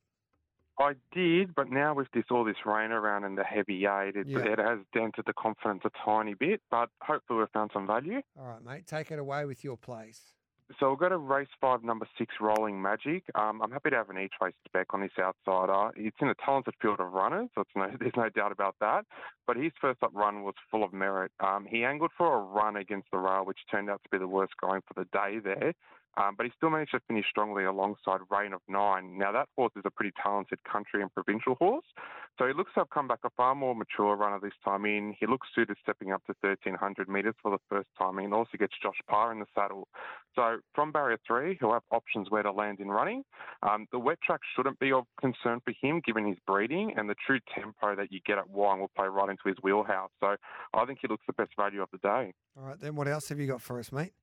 I 0.79 0.93
did, 1.13 1.53
but 1.53 1.69
now 1.69 1.93
with 1.93 2.07
this 2.11 2.23
all 2.31 2.43
this 2.43 2.65
rain 2.65 2.89
around 2.89 3.25
and 3.25 3.37
the 3.37 3.43
heavy 3.43 3.85
aid, 3.85 4.15
it, 4.15 4.25
Yeah. 4.25 4.39
it 4.39 4.57
has 4.57 4.79
dented 4.91 5.25
the 5.27 5.33
confidence 5.33 5.83
a 5.85 5.91
tiny 6.03 6.33
bit. 6.33 6.63
But 6.71 6.89
hopefully 6.99 7.37
we've 7.41 7.49
found 7.51 7.69
some 7.75 7.85
value. 7.85 8.23
All 8.39 8.47
right, 8.47 8.63
mate. 8.63 8.87
Take 8.87 9.11
it 9.11 9.19
away 9.19 9.45
with 9.45 9.63
your 9.63 9.77
plays. 9.77 10.19
So 10.79 10.89
we've 10.89 10.99
got 10.99 11.11
a 11.11 11.17
race 11.17 11.47
five, 11.61 11.83
number 11.83 12.07
six, 12.17 12.35
Rolling 12.41 12.81
Magic. 12.81 13.23
Um, 13.35 13.61
I'm 13.61 13.69
happy 13.69 13.91
to 13.91 13.95
have 13.95 14.09
an 14.09 14.17
each 14.17 14.33
way 14.41 14.49
spec 14.67 14.87
on 14.93 15.01
this 15.01 15.11
outsider. 15.19 15.91
It's 15.95 16.17
in 16.19 16.27
a 16.29 16.35
talented 16.43 16.73
field 16.81 16.99
of 16.99 17.13
runners, 17.13 17.49
so 17.53 17.63
no, 17.75 17.87
there's 17.99 18.15
no 18.17 18.29
doubt 18.29 18.51
about 18.51 18.75
that. 18.81 19.05
But 19.45 19.57
his 19.57 19.71
first 19.79 20.01
up 20.01 20.11
run 20.13 20.41
was 20.43 20.55
full 20.71 20.83
of 20.83 20.91
merit. 20.91 21.31
Um, 21.39 21.67
he 21.69 21.83
angled 21.83 22.11
for 22.17 22.35
a 22.35 22.41
run 22.41 22.77
against 22.77 23.11
the 23.11 23.19
rail, 23.19 23.45
which 23.45 23.59
turned 23.69 23.89
out 23.89 24.01
to 24.03 24.09
be 24.09 24.17
the 24.17 24.27
worst 24.27 24.53
going 24.59 24.81
for 24.87 24.95
the 24.95 25.07
day 25.13 25.39
there. 25.39 25.73
Um, 26.17 26.35
but 26.37 26.45
he 26.45 26.51
still 26.55 26.69
managed 26.69 26.91
to 26.91 26.99
finish 27.07 27.25
strongly 27.29 27.65
alongside 27.65 28.19
Reign 28.29 28.53
of 28.53 28.61
Nine. 28.67 29.17
Now, 29.17 29.31
that 29.31 29.49
horse 29.57 29.73
is 29.75 29.83
a 29.85 29.91
pretty 29.91 30.13
talented 30.21 30.59
country 30.63 31.01
and 31.01 31.13
provincial 31.13 31.55
horse. 31.55 31.85
So 32.37 32.47
he 32.47 32.53
looks 32.53 32.71
to 32.73 32.81
have 32.81 32.89
come 32.89 33.07
back 33.07 33.19
a 33.23 33.29
far 33.31 33.55
more 33.55 33.75
mature 33.75 34.15
runner 34.15 34.39
this 34.41 34.53
time 34.63 34.85
in. 34.85 35.15
He 35.19 35.25
looks 35.25 35.47
suited 35.55 35.77
stepping 35.81 36.11
up 36.11 36.23
to 36.25 36.33
1300 36.41 37.07
metres 37.07 37.35
for 37.41 37.51
the 37.51 37.57
first 37.69 37.89
time 37.97 38.19
in. 38.19 38.33
Also 38.33 38.57
gets 38.57 38.73
Josh 38.81 38.99
Parr 39.09 39.31
in 39.31 39.39
the 39.39 39.45
saddle. 39.55 39.87
So 40.35 40.57
from 40.73 40.91
barrier 40.91 41.17
three, 41.25 41.57
he'll 41.59 41.73
have 41.73 41.83
options 41.91 42.29
where 42.29 42.43
to 42.43 42.51
land 42.51 42.79
in 42.79 42.89
running. 42.89 43.23
Um, 43.63 43.87
the 43.91 43.99
wet 43.99 44.19
track 44.21 44.41
shouldn't 44.55 44.79
be 44.79 44.91
of 44.91 45.05
concern 45.19 45.61
for 45.63 45.73
him 45.81 46.01
given 46.05 46.27
his 46.27 46.37
breeding 46.45 46.93
and 46.97 47.09
the 47.09 47.15
true 47.25 47.39
tempo 47.53 47.95
that 47.95 48.11
you 48.11 48.19
get 48.25 48.37
at 48.37 48.49
Wyong 48.49 48.79
will 48.79 48.91
play 48.95 49.07
right 49.07 49.29
into 49.29 49.43
his 49.45 49.55
wheelhouse. 49.63 50.11
So 50.19 50.35
I 50.73 50.85
think 50.85 50.99
he 51.01 51.07
looks 51.07 51.23
the 51.27 51.33
best 51.33 51.51
value 51.57 51.81
of 51.81 51.89
the 51.91 51.99
day. 51.99 52.33
All 52.57 52.63
right, 52.63 52.79
then 52.79 52.95
what 52.95 53.07
else 53.07 53.29
have 53.29 53.39
you 53.39 53.47
got 53.47 53.61
for 53.61 53.79
us, 53.79 53.91
mate? 53.91 54.13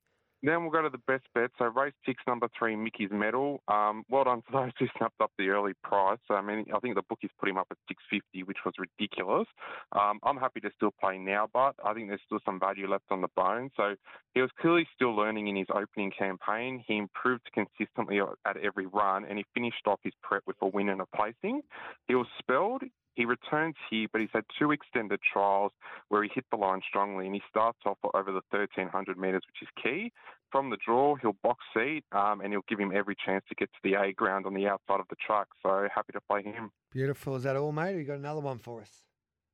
Then 0.42 0.62
we'll 0.62 0.70
go 0.72 0.82
to 0.82 0.90
the 0.90 0.98
best 1.06 1.24
bet. 1.34 1.50
So 1.58 1.66
race 1.66 1.92
six, 2.04 2.22
number 2.26 2.48
three, 2.58 2.74
Mickey's 2.74 3.10
Medal. 3.12 3.60
Um, 3.68 4.04
well 4.08 4.24
done 4.24 4.42
to 4.42 4.52
those 4.52 4.72
who 4.78 4.86
snapped 4.96 5.20
up 5.20 5.30
the 5.38 5.48
early 5.48 5.72
price. 5.84 6.18
I 6.30 6.40
mean, 6.40 6.66
I 6.74 6.78
think 6.80 6.94
the 6.94 7.02
bookies 7.08 7.30
put 7.38 7.48
him 7.48 7.58
up 7.58 7.68
at 7.70 7.76
650, 7.88 8.42
which 8.44 8.58
was 8.64 8.74
ridiculous. 8.78 9.46
Um, 9.92 10.18
I'm 10.22 10.36
happy 10.36 10.60
to 10.60 10.70
still 10.76 10.92
play 11.00 11.18
now, 11.18 11.48
but 11.52 11.74
I 11.84 11.94
think 11.94 12.08
there's 12.08 12.20
still 12.26 12.40
some 12.44 12.58
value 12.58 12.90
left 12.90 13.04
on 13.10 13.20
the 13.20 13.28
bone. 13.36 13.70
So 13.76 13.94
he 14.34 14.40
was 14.40 14.50
clearly 14.60 14.86
still 14.94 15.14
learning 15.14 15.48
in 15.48 15.56
his 15.56 15.68
opening 15.72 16.12
campaign. 16.16 16.82
He 16.86 16.96
improved 16.96 17.48
consistently 17.52 18.20
at 18.20 18.56
every 18.56 18.86
run, 18.86 19.24
and 19.24 19.38
he 19.38 19.44
finished 19.54 19.86
off 19.86 20.00
his 20.02 20.14
prep 20.22 20.42
with 20.46 20.56
a 20.62 20.66
win 20.66 20.88
and 20.88 21.00
a 21.00 21.06
placing. 21.14 21.62
He 22.08 22.14
was 22.14 22.26
spelled. 22.38 22.82
He 23.14 23.24
returns 23.24 23.74
here, 23.90 24.08
but 24.10 24.20
he's 24.20 24.30
had 24.32 24.44
two 24.58 24.72
extended 24.72 25.20
trials 25.20 25.72
where 26.08 26.22
he 26.22 26.30
hit 26.34 26.44
the 26.50 26.56
line 26.56 26.80
strongly, 26.88 27.26
and 27.26 27.34
he 27.34 27.42
starts 27.48 27.78
off 27.84 27.98
over 28.14 28.32
the 28.32 28.40
1300 28.50 29.18
metres, 29.18 29.42
which 29.46 29.62
is 29.62 29.68
key. 29.82 30.12
From 30.50 30.70
the 30.70 30.78
draw, 30.84 31.16
he'll 31.16 31.36
box 31.42 31.64
seat, 31.74 32.04
um, 32.12 32.40
and 32.40 32.52
he'll 32.52 32.64
give 32.68 32.78
him 32.78 32.92
every 32.94 33.16
chance 33.24 33.44
to 33.48 33.54
get 33.54 33.70
to 33.72 33.78
the 33.82 33.94
A 33.94 34.12
ground 34.12 34.46
on 34.46 34.54
the 34.54 34.66
outside 34.66 35.00
of 35.00 35.06
the 35.08 35.16
track. 35.16 35.46
So 35.62 35.88
happy 35.94 36.12
to 36.12 36.20
play 36.20 36.42
him. 36.42 36.70
Beautiful. 36.90 37.36
Is 37.36 37.42
that 37.42 37.56
all, 37.56 37.72
mate? 37.72 37.96
you 37.96 38.04
got 38.04 38.18
another 38.18 38.40
one 38.40 38.58
for 38.58 38.80
us? 38.80 39.02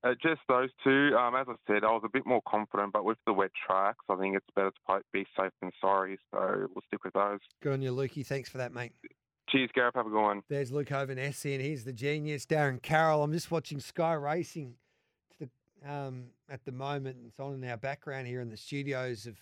Uh, 0.04 0.14
just 0.22 0.40
those 0.48 0.70
two. 0.84 1.16
Um, 1.16 1.34
as 1.34 1.46
I 1.48 1.54
said, 1.66 1.82
I 1.82 1.90
was 1.90 2.02
a 2.04 2.08
bit 2.08 2.24
more 2.24 2.40
confident, 2.46 2.92
but 2.92 3.04
with 3.04 3.18
the 3.26 3.32
wet 3.32 3.50
tracks, 3.66 4.04
I 4.08 4.14
think 4.16 4.36
it's 4.36 4.46
better 4.54 4.70
to 4.70 4.80
play, 4.86 4.98
be 5.12 5.26
safe 5.36 5.50
than 5.60 5.72
sorry. 5.80 6.18
So 6.30 6.68
we'll 6.72 6.84
stick 6.86 7.02
with 7.04 7.14
those. 7.14 7.40
Good 7.62 7.72
on 7.72 7.82
you, 7.82 7.92
Lukey. 7.92 8.24
Thanks 8.24 8.48
for 8.48 8.58
that, 8.58 8.72
mate. 8.72 8.92
Cheers, 9.50 9.70
Gareth. 9.74 9.94
Have 9.94 10.06
a 10.06 10.10
good 10.10 10.20
one. 10.22 10.42
There's 10.48 10.70
Luke 10.70 10.90
Hovan, 10.90 11.18
SEN. 11.32 11.60
he's 11.60 11.84
the 11.84 11.92
genius, 11.92 12.44
Darren 12.44 12.82
Carroll. 12.82 13.22
I'm 13.22 13.32
just 13.32 13.50
watching 13.50 13.80
Sky 13.80 14.12
Racing 14.12 14.74
to 15.38 15.46
the, 15.46 15.90
um, 15.90 16.26
at 16.50 16.64
the 16.64 16.72
moment. 16.72 17.18
It's 17.26 17.40
on 17.40 17.54
in 17.54 17.68
our 17.68 17.78
background 17.78 18.26
here 18.26 18.40
in 18.40 18.50
the 18.50 18.56
studios 18.56 19.26
of 19.26 19.36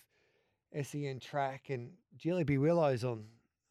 SEN 0.85 1.19
Track 1.19 1.69
and 1.69 1.91
Jellyby 2.17 2.59
Willows 2.59 3.03
on 3.03 3.25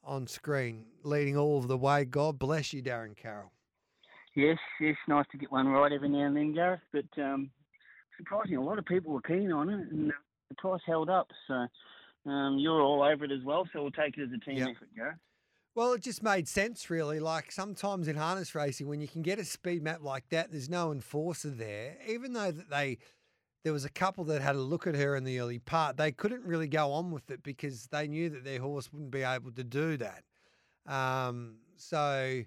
on 0.04 0.26
screen, 0.26 0.84
leading 1.02 1.36
all 1.36 1.58
of 1.58 1.66
the 1.66 1.76
way. 1.76 2.04
God 2.04 2.38
bless 2.38 2.72
you, 2.72 2.80
Darren 2.80 3.16
Carroll. 3.16 3.50
Yes, 4.36 4.58
yes, 4.80 4.94
nice 5.08 5.24
to 5.32 5.38
get 5.38 5.50
one 5.50 5.66
right 5.66 5.90
every 5.90 6.08
now 6.08 6.26
and 6.26 6.36
then, 6.36 6.52
Gareth. 6.52 6.80
But 6.92 7.06
um, 7.20 7.50
surprising, 8.16 8.56
a 8.56 8.62
lot 8.62 8.78
of 8.78 8.84
people 8.84 9.12
were 9.12 9.22
keen 9.22 9.50
on 9.50 9.68
it, 9.68 9.88
and 9.90 10.12
the 10.48 10.54
price 10.56 10.80
held 10.86 11.10
up. 11.10 11.28
So 11.48 11.66
um, 12.30 12.56
you're 12.58 12.82
all 12.82 13.02
over 13.02 13.24
it 13.24 13.32
as 13.32 13.42
well. 13.44 13.68
So 13.72 13.82
we'll 13.82 13.90
take 13.90 14.16
it 14.16 14.22
as 14.22 14.28
a 14.32 14.44
team 14.44 14.58
yep. 14.58 14.68
effort, 14.76 14.88
Gareth. 14.94 15.16
Well, 15.76 15.92
it 15.92 16.00
just 16.00 16.22
made 16.22 16.48
sense, 16.48 16.88
really. 16.88 17.20
Like 17.20 17.52
sometimes 17.52 18.08
in 18.08 18.16
harness 18.16 18.54
racing, 18.54 18.88
when 18.88 19.02
you 19.02 19.06
can 19.06 19.20
get 19.20 19.38
a 19.38 19.44
speed 19.44 19.82
map 19.82 20.02
like 20.02 20.26
that, 20.30 20.50
there's 20.50 20.70
no 20.70 20.90
enforcer 20.90 21.50
there. 21.50 21.98
Even 22.08 22.32
though 22.32 22.50
that 22.50 22.70
they, 22.70 22.96
there 23.62 23.74
was 23.74 23.84
a 23.84 23.90
couple 23.90 24.24
that 24.24 24.40
had 24.40 24.56
a 24.56 24.60
look 24.60 24.86
at 24.86 24.94
her 24.94 25.14
in 25.14 25.24
the 25.24 25.38
early 25.38 25.58
part, 25.58 25.98
they 25.98 26.12
couldn't 26.12 26.44
really 26.44 26.66
go 26.66 26.92
on 26.92 27.10
with 27.10 27.30
it 27.30 27.42
because 27.42 27.88
they 27.88 28.08
knew 28.08 28.30
that 28.30 28.42
their 28.42 28.58
horse 28.58 28.90
wouldn't 28.90 29.10
be 29.10 29.22
able 29.22 29.50
to 29.50 29.62
do 29.62 29.98
that. 29.98 30.24
Um, 30.86 31.56
so 31.76 32.42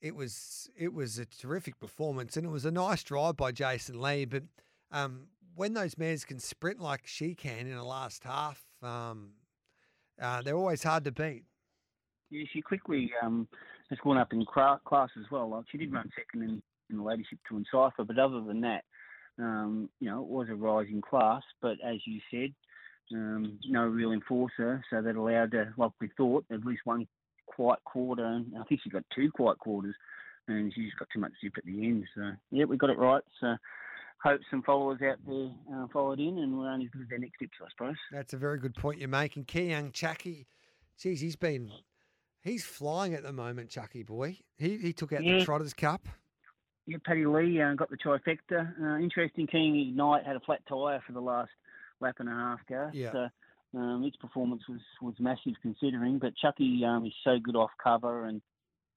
it 0.00 0.16
was 0.16 0.68
it 0.76 0.92
was 0.92 1.16
a 1.20 1.26
terrific 1.26 1.78
performance, 1.78 2.36
and 2.36 2.44
it 2.44 2.50
was 2.50 2.64
a 2.64 2.72
nice 2.72 3.04
drive 3.04 3.36
by 3.36 3.52
Jason 3.52 4.00
Lee. 4.00 4.24
But 4.24 4.42
um, 4.90 5.28
when 5.54 5.74
those 5.74 5.96
mares 5.96 6.24
can 6.24 6.40
sprint 6.40 6.80
like 6.80 7.06
she 7.06 7.36
can 7.36 7.68
in 7.68 7.76
the 7.76 7.84
last 7.84 8.24
half, 8.24 8.64
um, 8.82 9.34
uh, 10.20 10.42
they're 10.42 10.56
always 10.56 10.82
hard 10.82 11.04
to 11.04 11.12
beat. 11.12 11.44
Yeah, 12.30 12.44
she 12.52 12.60
quickly 12.60 13.10
um, 13.22 13.48
has 13.90 13.98
gone 14.04 14.18
up 14.18 14.32
in 14.32 14.44
class 14.44 15.10
as 15.18 15.30
well. 15.30 15.48
Like 15.50 15.64
she 15.70 15.78
did 15.78 15.92
run 15.92 16.10
second 16.16 16.48
in, 16.48 16.62
in 16.90 16.96
the 16.98 17.02
leadership 17.02 17.38
to 17.48 17.56
Encipher, 17.56 18.04
but 18.04 18.18
other 18.18 18.40
than 18.42 18.60
that, 18.62 18.84
um, 19.38 19.88
you 20.00 20.10
know, 20.10 20.22
it 20.22 20.28
was 20.28 20.48
a 20.50 20.54
rising 20.54 21.00
class. 21.00 21.42
But 21.62 21.76
as 21.84 21.98
you 22.04 22.20
said, 22.30 22.52
um, 23.14 23.58
no 23.66 23.84
real 23.84 24.12
enforcer, 24.12 24.84
so 24.90 25.00
that 25.00 25.16
allowed, 25.16 25.54
uh, 25.54 25.64
like 25.76 25.92
we 26.00 26.10
thought, 26.16 26.44
at 26.52 26.64
least 26.64 26.82
one 26.84 27.06
quiet 27.46 27.80
quarter. 27.84 28.24
And 28.24 28.52
I 28.58 28.64
think 28.64 28.80
she 28.82 28.90
got 28.90 29.04
two 29.14 29.30
quiet 29.30 29.58
quarters, 29.58 29.94
and 30.48 30.72
she's 30.74 30.92
got 30.98 31.08
too 31.12 31.20
much 31.20 31.32
zip 31.42 31.54
at 31.56 31.64
the 31.64 31.86
end. 31.86 32.04
So 32.14 32.32
yeah, 32.50 32.64
we 32.64 32.76
got 32.76 32.90
it 32.90 32.98
right. 32.98 33.22
So 33.40 33.56
hope 34.22 34.40
some 34.50 34.62
followers 34.62 35.00
out 35.02 35.18
there 35.26 35.50
uh, 35.74 35.86
followed 35.92 36.20
in, 36.20 36.38
and 36.38 36.58
we're 36.58 36.70
only 36.70 36.86
good 36.92 37.02
as 37.02 37.08
their 37.08 37.18
next 37.18 37.38
tips, 37.38 37.56
I 37.62 37.68
suppose. 37.70 37.96
That's 38.12 38.34
a 38.34 38.38
very 38.38 38.58
good 38.58 38.74
point 38.74 38.98
you're 38.98 39.08
making. 39.08 39.46
Young 39.52 39.92
Chucky, 39.92 40.46
geez, 41.00 41.20
he's 41.20 41.36
been 41.36 41.70
He's 42.42 42.64
flying 42.64 43.14
at 43.14 43.22
the 43.22 43.32
moment, 43.32 43.70
Chucky 43.70 44.02
boy. 44.02 44.38
He 44.56 44.76
he 44.78 44.92
took 44.92 45.12
out 45.12 45.24
yeah. 45.24 45.38
the 45.38 45.44
Trotters 45.44 45.74
Cup. 45.74 46.06
Yeah, 46.86 46.96
Paddy 47.04 47.26
Lee 47.26 47.60
uh, 47.60 47.74
got 47.74 47.90
the 47.90 47.98
trifecta. 47.98 48.72
Uh, 48.80 48.98
interesting, 48.98 49.46
King 49.46 49.78
Ignite 49.78 50.24
had 50.24 50.36
a 50.36 50.40
flat 50.40 50.60
tyre 50.66 51.02
for 51.06 51.12
the 51.12 51.20
last 51.20 51.50
lap 52.00 52.16
and 52.18 52.28
a 52.28 52.32
half, 52.32 52.60
Gareth. 52.66 52.94
Yeah. 52.94 53.12
So, 53.12 53.28
um, 53.78 54.04
its 54.04 54.16
performance 54.16 54.62
was, 54.66 54.80
was 55.02 55.14
massive 55.18 55.52
considering, 55.60 56.18
but 56.18 56.34
Chucky 56.36 56.82
um, 56.86 57.04
is 57.04 57.12
so 57.22 57.38
good 57.38 57.56
off 57.56 57.70
cover 57.82 58.24
and 58.24 58.40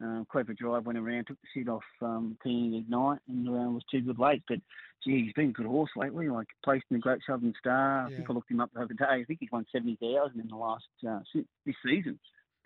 um, 0.01 0.25
Clever 0.31 0.53
Drive 0.53 0.85
went 0.85 0.97
around, 0.97 1.27
took 1.27 1.37
the 1.41 1.47
seat 1.53 1.67
off 1.67 1.83
um, 2.01 2.37
King 2.41 2.75
Ignite 2.75 3.19
and 3.27 3.47
uh, 3.47 3.69
was 3.69 3.83
too 3.91 4.01
good 4.01 4.17
late. 4.17 4.43
But 4.47 4.59
gee, 5.03 5.25
he's 5.25 5.33
been 5.33 5.49
a 5.49 5.53
good 5.53 5.65
horse 5.65 5.91
lately. 5.95 6.29
Like 6.29 6.47
placed 6.63 6.85
in 6.89 6.97
the 6.97 7.01
Great 7.01 7.21
Southern 7.27 7.53
Star. 7.59 8.07
Yeah. 8.07 8.13
I 8.13 8.17
think 8.17 8.29
I 8.29 8.33
looked 8.33 8.49
him 8.49 8.61
up 8.61 8.71
the 8.73 8.81
other 8.81 8.93
day. 8.93 9.05
I 9.05 9.23
think 9.25 9.39
he's 9.41 9.51
won 9.51 9.65
seventy 9.71 9.97
thousand 10.01 10.39
in 10.39 10.47
the 10.47 10.55
last 10.55 10.85
uh, 11.07 11.19
this 11.65 11.75
season. 11.85 12.19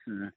Uh, 0.08 0.30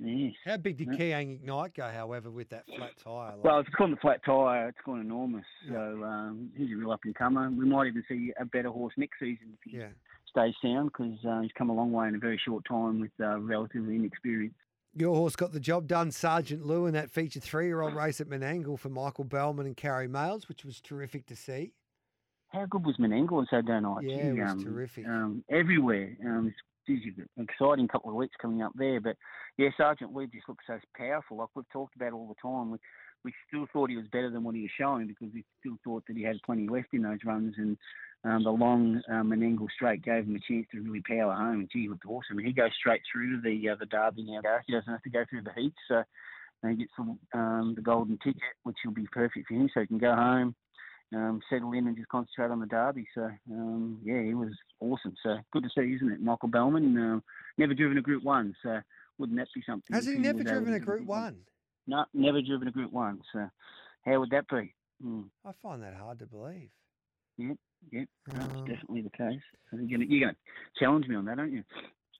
yeah. 0.00 0.28
How 0.44 0.56
big 0.56 0.76
did 0.76 0.88
yeah. 0.98 1.18
Ignite 1.18 1.74
go, 1.74 1.88
however, 1.88 2.30
with 2.30 2.48
that 2.50 2.64
flat 2.66 2.92
tyre? 3.02 3.36
Like? 3.36 3.44
Well, 3.44 3.60
if 3.60 3.66
it's 3.66 3.76
gone 3.76 3.90
the 3.90 3.96
flat 3.98 4.20
tyre, 4.24 4.68
it's 4.68 4.78
gone 4.84 5.00
enormous. 5.00 5.44
Yeah. 5.66 5.72
So 5.72 6.04
um, 6.04 6.50
he's 6.56 6.72
a 6.72 6.76
real 6.76 6.92
up 6.92 7.00
and 7.04 7.14
comer. 7.14 7.50
We 7.50 7.64
might 7.64 7.88
even 7.88 8.04
see 8.08 8.32
a 8.40 8.44
better 8.44 8.70
horse 8.70 8.94
next 8.96 9.18
season 9.18 9.52
if 9.52 9.70
he 9.70 9.78
yeah. 9.78 9.88
stays 10.28 10.54
sound 10.62 10.90
because 10.92 11.18
uh, 11.28 11.40
he's 11.40 11.52
come 11.56 11.70
a 11.70 11.74
long 11.74 11.92
way 11.92 12.08
in 12.08 12.14
a 12.14 12.18
very 12.18 12.40
short 12.44 12.64
time 12.64 13.00
with 13.00 13.12
uh, 13.20 13.38
relatively 13.38 13.96
inexperience. 13.96 14.54
Your 14.94 15.14
horse 15.14 15.36
got 15.36 15.52
the 15.52 15.60
job 15.60 15.86
done, 15.86 16.10
Sergeant 16.10 16.66
Lou, 16.66 16.84
in 16.84 16.92
that 16.92 17.10
feature 17.10 17.40
three-year-old 17.40 17.94
race 17.94 18.20
at 18.20 18.28
Menangle 18.28 18.78
for 18.78 18.90
Michael 18.90 19.24
Bellman 19.24 19.64
and 19.64 19.76
Carrie 19.76 20.06
Males, 20.06 20.48
which 20.48 20.66
was 20.66 20.82
terrific 20.82 21.24
to 21.26 21.36
see. 21.36 21.72
How 22.48 22.66
good 22.66 22.84
was 22.84 22.96
Menangle 22.98 23.38
on 23.38 23.46
Saturday 23.48 23.80
night? 23.80 24.02
Yeah, 24.02 24.16
it 24.16 24.38
was 24.38 24.50
um, 24.50 24.62
terrific. 24.62 25.06
Um, 25.06 25.44
everywhere. 25.48 26.14
Um, 26.22 26.54
geez, 26.86 27.02
an 27.36 27.48
exciting 27.48 27.88
couple 27.88 28.10
of 28.10 28.16
weeks 28.16 28.34
coming 28.40 28.62
up 28.62 28.72
there. 28.76 29.00
But 29.00 29.16
yeah, 29.58 29.68
Sergeant 29.76 30.14
Lee 30.14 30.26
just 30.32 30.48
looks 30.48 30.64
so 30.66 30.78
powerful. 30.96 31.38
Like 31.38 31.48
we've 31.54 31.68
talked 31.72 31.96
about 31.96 32.12
all 32.12 32.28
the 32.28 32.48
time. 32.48 32.70
We 32.70 32.78
we 33.24 33.32
still 33.46 33.66
thought 33.72 33.90
he 33.90 33.96
was 33.96 34.08
better 34.10 34.30
than 34.30 34.42
what 34.42 34.56
he 34.56 34.62
was 34.62 34.70
showing 34.76 35.06
because 35.06 35.28
we 35.32 35.44
still 35.60 35.76
thought 35.84 36.02
that 36.08 36.16
he 36.16 36.24
had 36.24 36.42
plenty 36.44 36.68
left 36.68 36.88
in 36.92 37.02
those 37.02 37.24
runs 37.24 37.54
and. 37.58 37.76
Um, 38.24 38.44
the 38.44 38.50
long 38.50 39.02
um, 39.10 39.30
Menangle 39.30 39.66
straight 39.74 40.04
gave 40.04 40.26
him 40.26 40.36
a 40.36 40.52
chance 40.52 40.64
to 40.70 40.80
really 40.80 41.02
power 41.04 41.34
home. 41.34 41.58
And 41.58 41.70
gee, 41.72 41.88
looked 41.88 42.06
awesome. 42.06 42.38
he 42.38 42.52
goes 42.52 42.70
straight 42.78 43.00
through 43.10 43.34
to 43.34 43.42
the 43.42 43.70
uh, 43.70 43.74
the 43.74 43.86
Derby 43.86 44.22
now. 44.22 44.40
He 44.64 44.72
doesn't 44.72 44.92
have 44.92 45.02
to 45.02 45.10
go 45.10 45.24
through 45.28 45.42
the 45.42 45.60
heats, 45.60 45.74
so 45.88 46.04
he 46.68 46.76
gets 46.76 46.92
the, 46.96 47.38
um, 47.38 47.72
the 47.74 47.82
golden 47.82 48.18
ticket, 48.18 48.42
which 48.62 48.76
will 48.84 48.92
be 48.92 49.08
perfect 49.10 49.48
for 49.48 49.54
him. 49.54 49.68
So 49.74 49.80
he 49.80 49.86
can 49.86 49.98
go 49.98 50.14
home, 50.14 50.54
um, 51.14 51.40
settle 51.50 51.72
in 51.72 51.86
and 51.86 51.96
just 51.96 52.08
concentrate 52.08 52.50
on 52.50 52.60
the 52.60 52.66
derby. 52.66 53.06
So 53.14 53.30
um, 53.50 53.98
yeah, 54.04 54.22
he 54.22 54.34
was 54.34 54.52
awesome. 54.80 55.14
So 55.22 55.38
good 55.52 55.64
to 55.64 55.70
see, 55.76 55.94
isn't 55.94 56.12
it? 56.12 56.22
Michael 56.22 56.48
Bellman, 56.48 56.96
uh, 56.96 57.20
never 57.58 57.74
driven 57.74 57.98
a 57.98 58.02
Group 58.02 58.22
One, 58.22 58.54
so 58.62 58.80
wouldn't 59.18 59.38
that 59.38 59.48
be 59.54 59.62
something? 59.66 59.94
Has 59.94 60.06
he 60.06 60.14
never 60.14 60.42
driven 60.42 60.74
a 60.74 60.80
Group 60.80 61.06
One? 61.06 61.38
No, 61.86 62.04
never 62.14 62.40
driven 62.42 62.68
a 62.68 62.72
Group 62.72 62.92
One. 62.92 63.20
So 63.32 63.48
how 64.04 64.20
would 64.20 64.30
that 64.30 64.48
be? 64.48 64.74
Mm. 65.04 65.24
I 65.44 65.52
find 65.62 65.82
that 65.82 65.94
hard 65.94 66.18
to 66.20 66.26
believe. 66.26 66.70
Yeah, 67.36 67.54
yeah, 67.90 68.04
that's 68.26 68.54
um, 68.54 68.64
definitely 68.66 69.02
the 69.02 69.10
case. 69.10 69.40
You're 69.72 69.98
going 69.98 70.08
to 70.08 70.36
challenge 70.78 71.08
me 71.08 71.16
on 71.16 71.24
that, 71.24 71.38
aren't 71.38 71.52
you? 71.52 71.64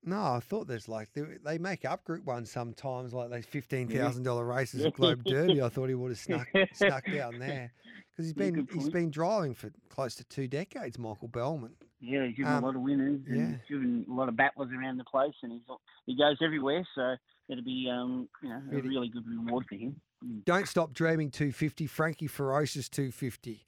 No, 0.05 0.21
I 0.21 0.41
thought 0.41 0.67
there's 0.67 0.89
like 0.89 1.13
they, 1.15 1.23
they 1.45 1.59
make 1.59 1.85
up 1.85 2.03
Group 2.03 2.25
One 2.25 2.45
sometimes, 2.45 3.15
like 3.15 3.31
those 3.31 3.45
fifteen 3.45 3.87
thousand 3.87 4.25
dollar 4.25 4.45
races 4.45 4.85
at 4.85 4.95
Globe 4.95 5.23
Derby. 5.25 5.63
I 5.63 5.69
thought 5.69 5.89
he 5.89 5.95
would 5.95 6.11
have 6.11 6.19
snuck 6.19 6.49
snuck 6.75 7.05
down 7.07 7.39
there 7.39 7.71
because 8.13 8.27
he's 8.27 8.35
been 8.35 8.69
he's 8.73 8.91
been 8.91 9.11
driving 9.11 9.55
for 9.55 9.73
close 9.89 10.15
to 10.17 10.25
two 10.25 10.47
decades. 10.47 10.99
Michael 10.99 11.29
Bellman. 11.29 11.75
Yeah, 12.01 12.27
he's 12.27 12.37
given 12.37 12.53
um, 12.53 12.63
a 12.63 12.67
lot 12.67 12.77
of 12.77 12.83
winners. 12.83 13.21
Yeah, 13.29 13.47
he's 13.47 13.57
given 13.69 14.05
a 14.09 14.13
lot 14.13 14.29
of 14.29 14.37
battlers 14.37 14.71
around 14.77 14.99
the 14.99 15.05
place, 15.05 15.35
and 15.43 15.53
he's 15.53 15.63
he 16.07 16.17
goes 16.17 16.37
everywhere. 16.43 16.87
So 16.95 17.17
it'll 17.49 17.65
be 17.65 17.89
um 17.91 18.29
you 18.43 18.49
know 18.49 18.63
a 18.73 18.83
really 18.83 19.09
good 19.09 19.25
reward 19.27 19.67
for 19.69 19.77
him. 19.77 20.01
Mm. 20.25 20.45
Don't 20.45 20.69
stop 20.69 20.93
dreaming. 20.93 21.31
Two 21.31 21.53
fifty. 21.53 21.87
Frankie 21.87 22.27
Ferocious 22.27 22.89
two 22.89 23.11
fifty. 23.13 23.67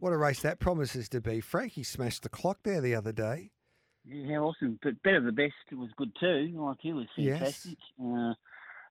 What 0.00 0.12
a 0.12 0.16
race 0.16 0.40
that 0.40 0.58
promises 0.58 1.08
to 1.10 1.20
be. 1.20 1.40
Frankie 1.40 1.82
smashed 1.82 2.22
the 2.22 2.30
clock 2.30 2.60
there 2.64 2.80
the 2.80 2.94
other 2.94 3.12
day. 3.12 3.50
Yeah, 4.06 4.38
awesome. 4.38 4.78
But 4.82 5.02
better 5.02 5.20
the 5.20 5.32
best 5.32 5.52
it 5.70 5.74
was 5.74 5.90
good 5.96 6.10
too. 6.18 6.52
Like 6.54 6.78
he 6.80 6.92
was 6.92 7.06
fantastic. 7.14 7.76
Yes. 7.98 8.02
Uh, 8.02 8.32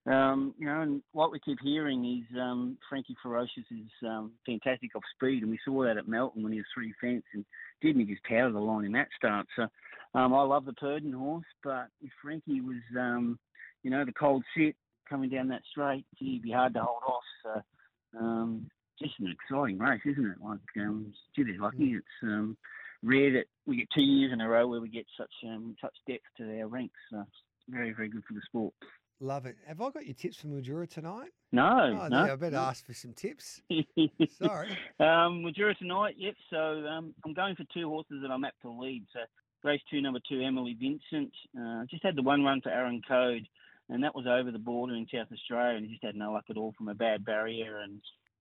um, 0.10 0.56
you 0.58 0.66
know, 0.66 0.82
and 0.82 1.02
what 1.12 1.32
we 1.32 1.40
keep 1.40 1.60
hearing 1.62 2.04
is 2.04 2.38
um, 2.38 2.78
Frankie 2.90 3.16
Ferocious 3.22 3.66
is 3.70 4.08
um, 4.08 4.32
fantastic 4.46 4.96
off 4.96 5.04
speed, 5.16 5.44
and 5.44 5.52
we 5.52 5.60
saw 5.64 5.84
that 5.84 5.98
at 5.98 6.08
Melton 6.08 6.44
when 6.44 6.52
he 6.52 6.60
was 6.60 6.66
three 6.74 6.94
fence 7.00 7.24
and 7.34 7.46
didn't 7.82 8.08
his 8.08 8.18
power 8.28 8.52
the 8.52 8.60
line 8.60 8.86
in 8.86 8.92
that 8.94 9.10
start. 9.16 9.46
So 9.56 9.68
um, 10.16 10.34
I 10.34 10.42
love 10.42 10.66
the 10.66 10.74
Purdon 10.74 11.14
horse, 11.14 11.46
but 11.64 11.88
if 12.02 12.12
Frankie 12.22 12.62
was, 12.62 12.82
um, 12.98 13.38
you 13.84 13.92
know, 13.92 14.04
the 14.04 14.12
cold 14.12 14.44
sit 14.58 14.76
coming 15.08 15.30
down 15.30 15.48
that 15.50 15.62
straight, 15.72 16.06
he'd 16.18 16.42
be 16.42 16.52
hard 16.52 16.74
to 16.74 16.82
hold 16.82 17.04
off. 17.08 17.24
So 17.44 18.20
um, 18.20 18.70
just 19.00 19.14
an 19.20 19.32
exciting 19.32 19.78
race, 19.78 20.02
isn't 20.06 20.26
it? 20.26 20.38
Like, 20.44 20.60
um, 20.78 21.14
gee, 21.36 21.44
lucky. 21.60 21.78
Mm. 21.78 21.98
It's 21.98 22.24
um, 22.24 22.58
rare 23.04 23.32
that 23.34 23.46
we 23.66 23.78
get 23.78 23.88
two 23.94 24.02
years 24.02 24.34
in 24.34 24.42
a 24.42 24.50
row 24.50 24.68
where 24.68 24.82
we 24.82 24.90
get 24.90 25.06
such 25.18 25.32
um, 25.46 25.76
such 25.80 25.94
depth 26.08 26.24
to 26.38 26.62
our 26.62 26.68
ranks. 26.68 27.00
So 27.12 27.26
very, 27.70 27.94
very 27.94 28.10
good 28.10 28.24
for 28.28 28.34
the 28.34 28.42
sport. 28.46 28.74
Love 29.22 29.46
it. 29.46 29.58
Have 29.68 29.82
I 29.82 29.90
got 29.90 30.06
your 30.06 30.14
tips 30.14 30.38
for 30.38 30.48
Mildura 30.48 30.90
tonight? 30.90 31.32
No, 31.52 32.00
oh, 32.04 32.08
no. 32.08 32.32
I 32.32 32.36
better 32.38 32.56
ask 32.56 32.86
for 32.86 32.94
some 32.94 33.12
tips. 33.14 33.62
Sorry. 34.42 34.70
Um, 35.00 35.44
Mildura 35.44 35.78
tonight, 35.78 36.16
yep. 36.18 36.36
So 36.50 36.58
um, 36.58 37.14
I'm 37.26 37.34
going 37.34 37.56
for 37.56 37.66
two 37.74 37.90
horses 37.90 38.20
that 38.22 38.32
I'm 38.32 38.46
apt 38.46 38.62
to 38.62 38.70
lead. 38.70 39.06
So 39.12 39.20
race 39.64 39.82
two, 39.92 40.02
number 40.02 40.20
two, 40.28 40.42
Emily 40.42 40.78
Vincent. 40.80 41.34
Uh, 41.60 41.84
just 41.90 42.04
had 42.04 42.16
the 42.16 42.22
one 42.22 42.44
run 42.44 42.62
for 42.62 42.70
Aaron 42.70 43.02
Code, 43.06 43.46
and 43.90 44.02
that 44.04 44.16
was 44.16 44.26
over 44.26 44.52
the 44.52 44.60
border 44.60 44.96
in 44.96 45.06
South 45.14 45.28
Australia, 45.34 45.76
and 45.76 45.86
he 45.86 45.92
just 45.92 46.06
had 46.06 46.16
no 46.16 46.32
luck 46.32 46.46
at 46.50 46.58
all 46.58 46.74
from 46.78 46.88
a 46.88 46.96
bad 46.96 47.26
barrier 47.26 47.80
and 47.80 48.00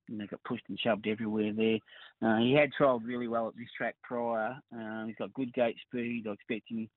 you 0.08 0.16
know, 0.16 0.26
got 0.30 0.44
pushed 0.44 0.64
and 0.68 0.78
shoved 0.78 1.08
everywhere 1.08 1.52
there. 1.52 1.78
Uh, 2.22 2.38
he 2.38 2.52
had 2.52 2.70
trialled 2.78 3.04
really 3.04 3.28
well 3.28 3.48
at 3.48 3.56
this 3.56 3.68
track 3.76 3.96
prior. 4.02 4.56
Uh, 4.74 5.06
he's 5.06 5.16
got 5.16 5.34
good 5.34 5.52
gate 5.52 5.76
speed. 5.86 6.24
I 6.28 6.32
expect 6.32 6.70
him 6.70 6.88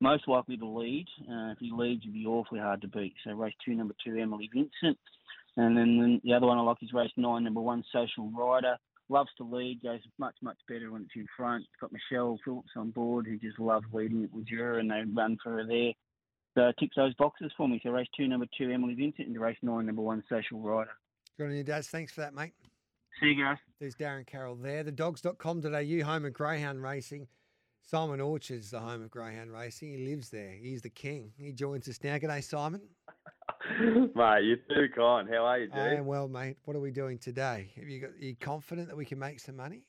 most 0.00 0.28
likely 0.28 0.56
to 0.56 0.66
lead. 0.66 1.06
Uh, 1.22 1.52
if 1.52 1.58
he 1.58 1.70
leads, 1.72 2.04
he'll 2.04 2.12
be 2.12 2.26
awfully 2.26 2.60
hard 2.60 2.80
to 2.82 2.88
beat. 2.88 3.14
So 3.24 3.32
race 3.32 3.54
two, 3.64 3.74
number 3.74 3.94
two, 4.04 4.16
Emily 4.16 4.48
Vincent. 4.52 4.98
And 5.56 5.76
then 5.76 6.20
the 6.22 6.32
other 6.34 6.46
one 6.46 6.58
I 6.58 6.62
like 6.62 6.76
is 6.82 6.92
race 6.92 7.10
nine, 7.16 7.44
number 7.44 7.60
one, 7.60 7.82
Social 7.92 8.30
Rider. 8.30 8.76
Loves 9.08 9.30
to 9.38 9.44
lead, 9.44 9.82
goes 9.82 10.00
much, 10.18 10.34
much 10.42 10.58
better 10.68 10.92
when 10.92 11.02
it's 11.02 11.16
in 11.16 11.26
front. 11.36 11.62
It's 11.62 11.80
Got 11.80 11.92
Michelle 11.92 12.38
Phillips 12.44 12.68
on 12.76 12.90
board, 12.90 13.26
who 13.26 13.38
just 13.38 13.58
loves 13.58 13.86
leading 13.92 14.22
at 14.22 14.30
Mildura, 14.30 14.80
and 14.80 14.90
they 14.90 15.02
run 15.14 15.38
for 15.42 15.52
her 15.52 15.66
there. 15.66 15.92
So 16.54 16.72
ticks 16.78 16.96
those 16.96 17.14
boxes 17.14 17.50
for 17.56 17.66
me. 17.68 17.80
So 17.82 17.90
race 17.90 18.06
two, 18.16 18.28
number 18.28 18.46
two, 18.56 18.70
Emily 18.70 18.94
Vincent, 18.94 19.28
and 19.28 19.40
race 19.40 19.56
nine, 19.62 19.86
number 19.86 20.02
one, 20.02 20.22
Social 20.28 20.60
Rider. 20.60 20.90
Good 21.38 21.46
on 21.46 21.56
you, 21.56 21.64
Daz. 21.64 21.88
Thanks 21.88 22.12
for 22.12 22.20
that, 22.20 22.34
mate. 22.34 22.52
See 23.20 23.28
you 23.28 23.42
guys. 23.44 23.56
There's 23.80 23.96
Darren 23.96 24.26
Carroll 24.26 24.56
there. 24.56 24.82
The 24.82 24.92
dogs.com.au, 24.92 26.04
home 26.04 26.24
of 26.24 26.32
Greyhound 26.32 26.82
Racing. 26.82 27.28
Simon 27.88 28.20
Orchard's 28.20 28.70
the 28.70 28.80
home 28.80 29.02
of 29.02 29.10
Greyhound 29.10 29.50
Racing. 29.50 29.88
He 29.88 30.04
lives 30.04 30.28
there. 30.28 30.50
He's 30.50 30.82
the 30.82 30.90
king. 30.90 31.32
He 31.38 31.52
joins 31.52 31.88
us 31.88 31.98
now. 32.04 32.18
G'day, 32.18 32.44
Simon. 32.44 32.82
mate, 34.14 34.44
you're 34.44 34.58
too 34.68 34.92
kind. 34.94 35.26
How 35.26 35.46
are 35.46 35.58
you, 35.58 35.68
dude? 35.68 35.78
I 35.78 35.94
am 35.94 36.04
well, 36.04 36.28
mate. 36.28 36.58
What 36.66 36.76
are 36.76 36.80
we 36.80 36.90
doing 36.90 37.16
today? 37.16 37.70
Have 37.76 37.88
you 37.88 38.00
got? 38.02 38.10
Are 38.10 38.24
you 38.24 38.36
confident 38.38 38.88
that 38.88 38.96
we 38.96 39.06
can 39.06 39.18
make 39.18 39.40
some 39.40 39.56
money? 39.56 39.84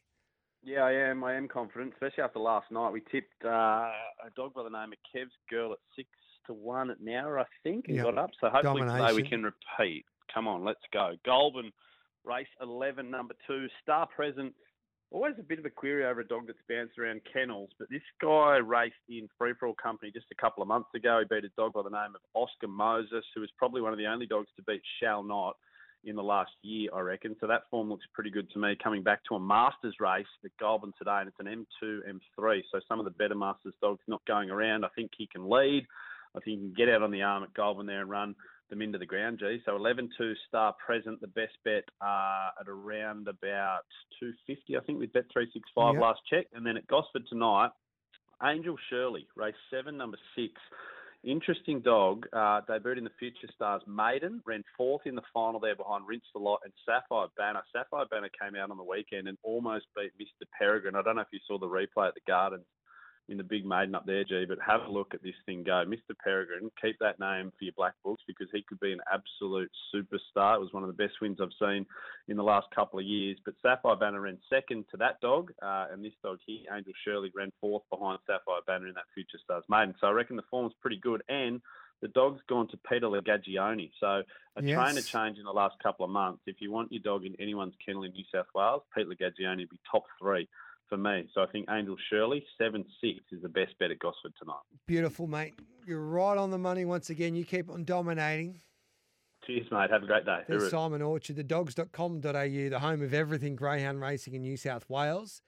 Yeah, 0.64 0.84
I 0.84 0.94
am. 0.94 1.26
I 1.26 1.36
am 1.36 1.50
confident, 1.50 1.92
especially 1.92 2.24
after 2.24 2.40
last 2.40 2.72
night. 2.72 2.90
We 2.92 3.02
tipped 3.12 3.44
uh, 3.44 3.50
a 3.50 4.32
dog 4.34 4.54
by 4.54 4.64
the 4.64 4.70
name 4.70 4.94
of 4.94 5.00
Kev's 5.14 5.34
Girl 5.50 5.74
at 5.74 5.80
six 5.94 6.08
to 6.48 6.54
one 6.54 6.92
at 6.92 7.02
Nowra, 7.02 7.42
I 7.42 7.46
think, 7.64 7.90
and 7.90 7.98
Yep. 7.98 8.06
got 8.06 8.18
up. 8.18 8.30
So 8.40 8.50
hopefully 8.50 8.82
today 8.82 9.12
we 9.14 9.24
can 9.24 9.44
repeat. 9.44 10.06
Come 10.34 10.48
on, 10.48 10.64
let's 10.64 10.80
go. 10.94 11.16
Goulburn, 11.26 11.74
race 12.24 12.48
11, 12.62 13.12
number 13.12 13.34
two, 13.46 13.68
Star 13.84 14.08
Present. 14.08 14.54
Always 15.12 15.34
a 15.40 15.44
bit 15.44 15.58
of 15.58 15.66
a 15.66 15.72
query 15.72 16.06
over 16.06 16.22
a 16.22 16.28
dog 16.28 16.46
that's 16.46 16.60
bounced 16.70 17.00
around 17.00 17.22
kennels, 17.34 17.72
but 17.80 17.90
this 17.90 18.04
guy 18.22 18.58
raced 18.58 18.94
in 19.10 19.28
Free 19.40 19.54
For 19.60 19.68
All 19.68 19.74
Company 19.74 20.12
just 20.12 20.28
a 20.32 20.40
couple 20.40 20.62
of 20.62 20.68
months 20.68 20.90
ago. 20.96 21.20
He 21.20 21.26
beat 21.34 21.46
a 21.46 21.50
dog 21.58 21.74
by 21.74 21.82
the 21.82 21.90
name 21.90 22.14
of 22.14 22.22
Oscar 22.36 22.68
Moses, 22.68 23.26
who 23.34 23.42
was 23.42 23.50
probably 23.58 23.82
one 23.82 23.92
of 23.92 23.98
the 23.98 24.06
only 24.06 24.28
dogs 24.28 24.50
to 24.56 24.64
beat 24.64 24.84
Shall 25.02 25.24
Not 25.24 25.56
in 26.04 26.16
the 26.16 26.22
last 26.22 26.52
year, 26.62 26.92
I 26.94 27.00
reckon. 27.00 27.36
So 27.42 27.48
that 27.48 27.64
form 27.72 27.90
looks 27.90 28.06
pretty 28.14 28.30
good 28.30 28.52
to 28.52 28.60
me. 28.60 28.78
Coming 28.84 29.02
back 29.02 29.22
to 29.26 29.36
a 29.36 29.40
Masters 29.40 29.96
race 30.00 30.28
at 30.46 30.52
Goulburn 30.60 30.94
today, 30.98 31.18
and 31.22 31.28
it's 31.28 31.40
an 31.40 31.66
M2, 31.84 32.02
M3. 32.08 32.62
So 32.72 32.80
some 32.88 33.00
of 33.00 33.06
the 33.06 33.12
better 33.12 33.36
Masters 33.36 33.74
dogs 33.82 34.04
not 34.08 34.22
going 34.28 34.52
around. 34.52 34.86
I 34.86 34.90
think 34.96 35.10
he 35.18 35.28
can 35.28 35.50
lead. 35.50 35.88
I 36.36 36.40
think 36.40 36.60
he 36.60 36.66
can 36.68 36.74
get 36.78 36.88
out 36.88 37.02
on 37.02 37.10
the 37.10 37.24
arm 37.24 37.44
at 37.44 37.54
Goulburn 37.56 37.88
there 37.88 38.02
and 38.02 38.10
run 38.10 38.36
them 38.70 38.82
into 38.82 38.98
the 38.98 39.06
ground, 39.06 39.40
G. 39.40 39.60
So 39.66 39.76
11 39.76 40.10
2 40.18 40.34
star 40.48 40.74
present, 40.86 41.22
the 41.22 41.28
best 41.28 41.54
bet 41.64 41.84
uh, 42.02 42.50
at 42.60 42.68
around 42.68 43.28
about 43.28 43.82
250, 44.20 44.78
I 44.78 44.80
think, 44.82 45.00
with 45.00 45.14
Bet 45.14 45.26
365 45.34 45.96
Yep. 45.96 46.02
last 46.02 46.20
check. 46.30 46.46
And 46.54 46.66
then 46.66 46.78
at 46.78 46.88
Gosford 46.88 47.28
tonight, 47.28 47.72
Angel 48.44 48.76
Shirley, 48.90 49.28
race 49.36 49.56
seven, 49.70 49.98
number 49.98 50.18
six. 50.36 50.54
Interesting 51.24 51.82
dog. 51.82 52.26
Uh, 52.32 52.62
debuted 52.62 52.98
in 52.98 53.04
the 53.04 53.10
Future 53.20 53.50
Stars 53.54 53.82
Maiden, 53.86 54.42
ran 54.46 54.64
fourth 54.78 55.02
in 55.06 55.16
the 55.16 55.22
final 55.34 55.60
there 55.60 55.76
behind 55.76 56.08
Rinse 56.08 56.24
the 56.34 56.40
Lot 56.40 56.62
and 56.64 56.72
Sapphire 56.86 57.28
Banner. 57.36 57.62
Sapphire 57.74 58.06
Banner 58.10 58.30
came 58.42 58.56
out 58.56 58.72
on 58.72 58.78
the 58.78 58.84
weekend 58.84 59.28
and 59.28 59.38
almost 59.44 59.88
beat 59.98 60.14
Mr. 60.18 60.48
Peregrine. 60.58 60.96
I 60.96 61.02
don't 61.02 61.18
know 61.18 61.22
if 61.22 61.28
you 61.34 61.40
saw 61.46 61.58
the 61.60 61.68
replay 61.68 62.08
at 62.08 62.14
the 62.14 62.22
Gardens 62.26 62.64
in 63.30 63.38
the 63.38 63.44
big 63.44 63.66
maiden 63.66 63.94
up 63.94 64.06
there, 64.06 64.24
G, 64.24 64.46
but 64.48 64.58
have 64.66 64.82
a 64.82 64.92
look 64.92 65.14
at 65.14 65.22
this 65.22 65.36
thing 65.46 65.64
go. 65.64 65.86
Mr. 65.86 66.18
Peregrine, 66.24 66.72
keep 66.82 66.98
that 67.00 67.20
name 67.20 67.52
for 67.58 67.64
your 67.64 67.74
black 67.78 67.94
books 68.04 68.24
because 68.28 68.48
he 68.52 68.64
could 68.68 68.80
be 68.80 68.92
an 68.92 69.02
absolute 69.12 69.72
superstar. 69.94 70.56
It 70.56 70.62
was 70.62 70.74
one 70.74 70.84
of 70.84 70.88
the 70.88 70.94
best 71.02 71.22
wins 71.22 71.38
I've 71.42 71.50
seen 71.60 71.86
in 72.28 72.38
the 72.38 72.44
last 72.44 72.68
couple 72.74 73.00
of 73.00 73.06
years. 73.06 73.38
But 73.46 73.54
Sapphire 73.62 73.96
Banner 73.96 74.22
ran 74.22 74.40
second 74.50 74.86
to 74.92 74.98
that 74.98 75.22
dog, 75.22 75.52
uh, 75.62 75.88
and 75.92 76.04
this 76.04 76.14
dog 76.24 76.40
here, 76.46 76.62
Angel 76.76 76.94
Shirley, 77.06 77.32
ran 77.36 77.52
fourth 77.62 77.84
behind 77.92 78.20
Sapphire 78.26 78.62
Banner 78.66 78.88
in 78.88 78.96
that 78.96 79.06
Future 79.14 79.40
Stars 79.44 79.64
maiden. 79.70 79.94
So 80.02 80.08
I 80.08 80.12
reckon 80.12 80.36
the 80.36 80.44
form's 80.50 80.74
pretty 80.82 80.98
good. 80.98 81.22
And 81.30 81.62
the 82.02 82.08
dog's 82.10 82.42
gone 82.48 82.68
to 82.70 82.78
Peter 82.90 83.08
Lagagione. 83.08 83.92
So 84.00 84.24
a 84.56 84.62
Yes. 84.62 84.74
trainer 84.74 85.02
change 85.02 85.38
in 85.38 85.44
the 85.44 85.52
last 85.52 85.78
couple 85.84 86.06
of 86.06 86.12
months. 86.12 86.42
If 86.48 86.62
you 86.62 86.72
want 86.72 86.92
your 86.92 87.02
dog 87.02 87.26
in 87.26 87.36
anyone's 87.40 87.76
kennel 87.86 88.04
in 88.04 88.12
New 88.14 88.24
South 88.34 88.48
Wales, 88.56 88.84
Pete 88.96 89.08
Lagagione 89.08 89.60
would 89.60 89.70
be 89.70 89.80
top 89.92 90.04
three 90.20 90.48
for 90.90 90.98
me. 90.98 91.30
So 91.34 91.42
I 91.42 91.48
think 91.48 91.68
Angel 91.70 91.96
Shirley, 92.10 92.44
7 92.58 92.84
6 93.02 93.20
is 93.32 93.42
the 93.42 93.50
best 93.50 93.78
bet 93.80 93.92
at 93.92 94.00
Gosford 94.00 94.34
tonight. 94.40 94.58
Beautiful, 94.88 95.28
mate. 95.28 95.54
You're 95.88 96.02
right 96.02 96.38
on 96.38 96.52
the 96.52 96.58
money 96.58 96.86
once 96.86 97.10
again. 97.10 97.36
You 97.36 97.46
keep 97.46 97.70
on 97.70 97.86
dominating. 97.86 98.60
Cheers, 99.46 99.68
mate. 99.72 99.90
Have 99.92 100.04
a 100.04 100.08
great 100.08 100.26
day. 100.26 100.42
There's. 100.48 100.70
Simon 100.70 101.02
Orchard, 101.02 101.36
the 101.36 101.44
dogs.com.au, 101.44 102.20
the 102.20 102.80
home 102.80 103.02
of 103.02 103.14
everything 103.14 103.56
greyhound 103.56 104.02
racing 104.02 104.34
in 104.34 104.42
New 104.42 104.58
South 104.58 104.90
Wales. 104.90 105.42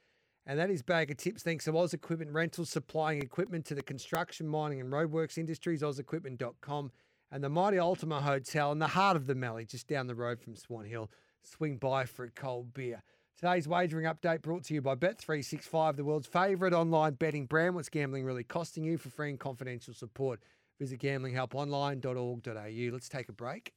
And 0.46 0.58
that 0.58 0.72
is 0.72 0.82
Bag 0.82 1.12
of 1.12 1.18
Tips. 1.18 1.44
Thanks 1.44 1.66
to 1.66 1.78
Oz 1.78 1.94
Equipment 1.94 2.32
Rentals, 2.32 2.70
supplying 2.70 3.22
equipment 3.22 3.66
to 3.66 3.76
the 3.76 3.84
construction, 3.84 4.48
mining, 4.48 4.82
and 4.82 4.92
roadworks 4.92 5.38
industries, 5.38 5.82
ozequipment.com. 5.84 6.92
And 7.32 7.44
the 7.44 7.50
Mighty 7.50 7.78
Ultima 7.78 8.22
Hotel 8.22 8.72
in 8.72 8.80
the 8.80 8.88
heart 8.88 9.16
of 9.16 9.28
the 9.28 9.36
Mallee, 9.36 9.66
just 9.66 9.88
down 9.88 10.08
the 10.08 10.16
road 10.16 10.42
from 10.42 10.56
Swan 10.56 10.86
Hill. 10.86 11.12
Swing 11.44 11.78
by 11.78 12.06
for 12.06 12.26
a 12.26 12.32
cold 12.32 12.74
beer. 12.74 13.04
Today's 13.42 13.68
wagering 13.68 14.06
update 14.06 14.44
brought 14.44 14.66
to 14.66 14.76
you 14.76 14.84
by 14.84 14.94
Bet365, 14.94 15.96
the 15.96 16.04
world's 16.04 16.28
favourite 16.28 16.76
online 16.76 17.14
betting 17.14 17.48
brand. 17.48 17.74
What's 17.74 17.90
gambling 17.90 18.24
really 18.24 18.44
costing 18.44 18.84
you? 18.84 19.00
For 19.00 19.10
free 19.10 19.32
and 19.32 19.40
confidential 19.40 19.96
support, 19.96 20.42
visit 20.80 21.00
gamblinghelponline.org.au. 21.00 22.94
Let's 22.94 23.10
take 23.10 23.30
a 23.30 23.34
break. 23.34 23.74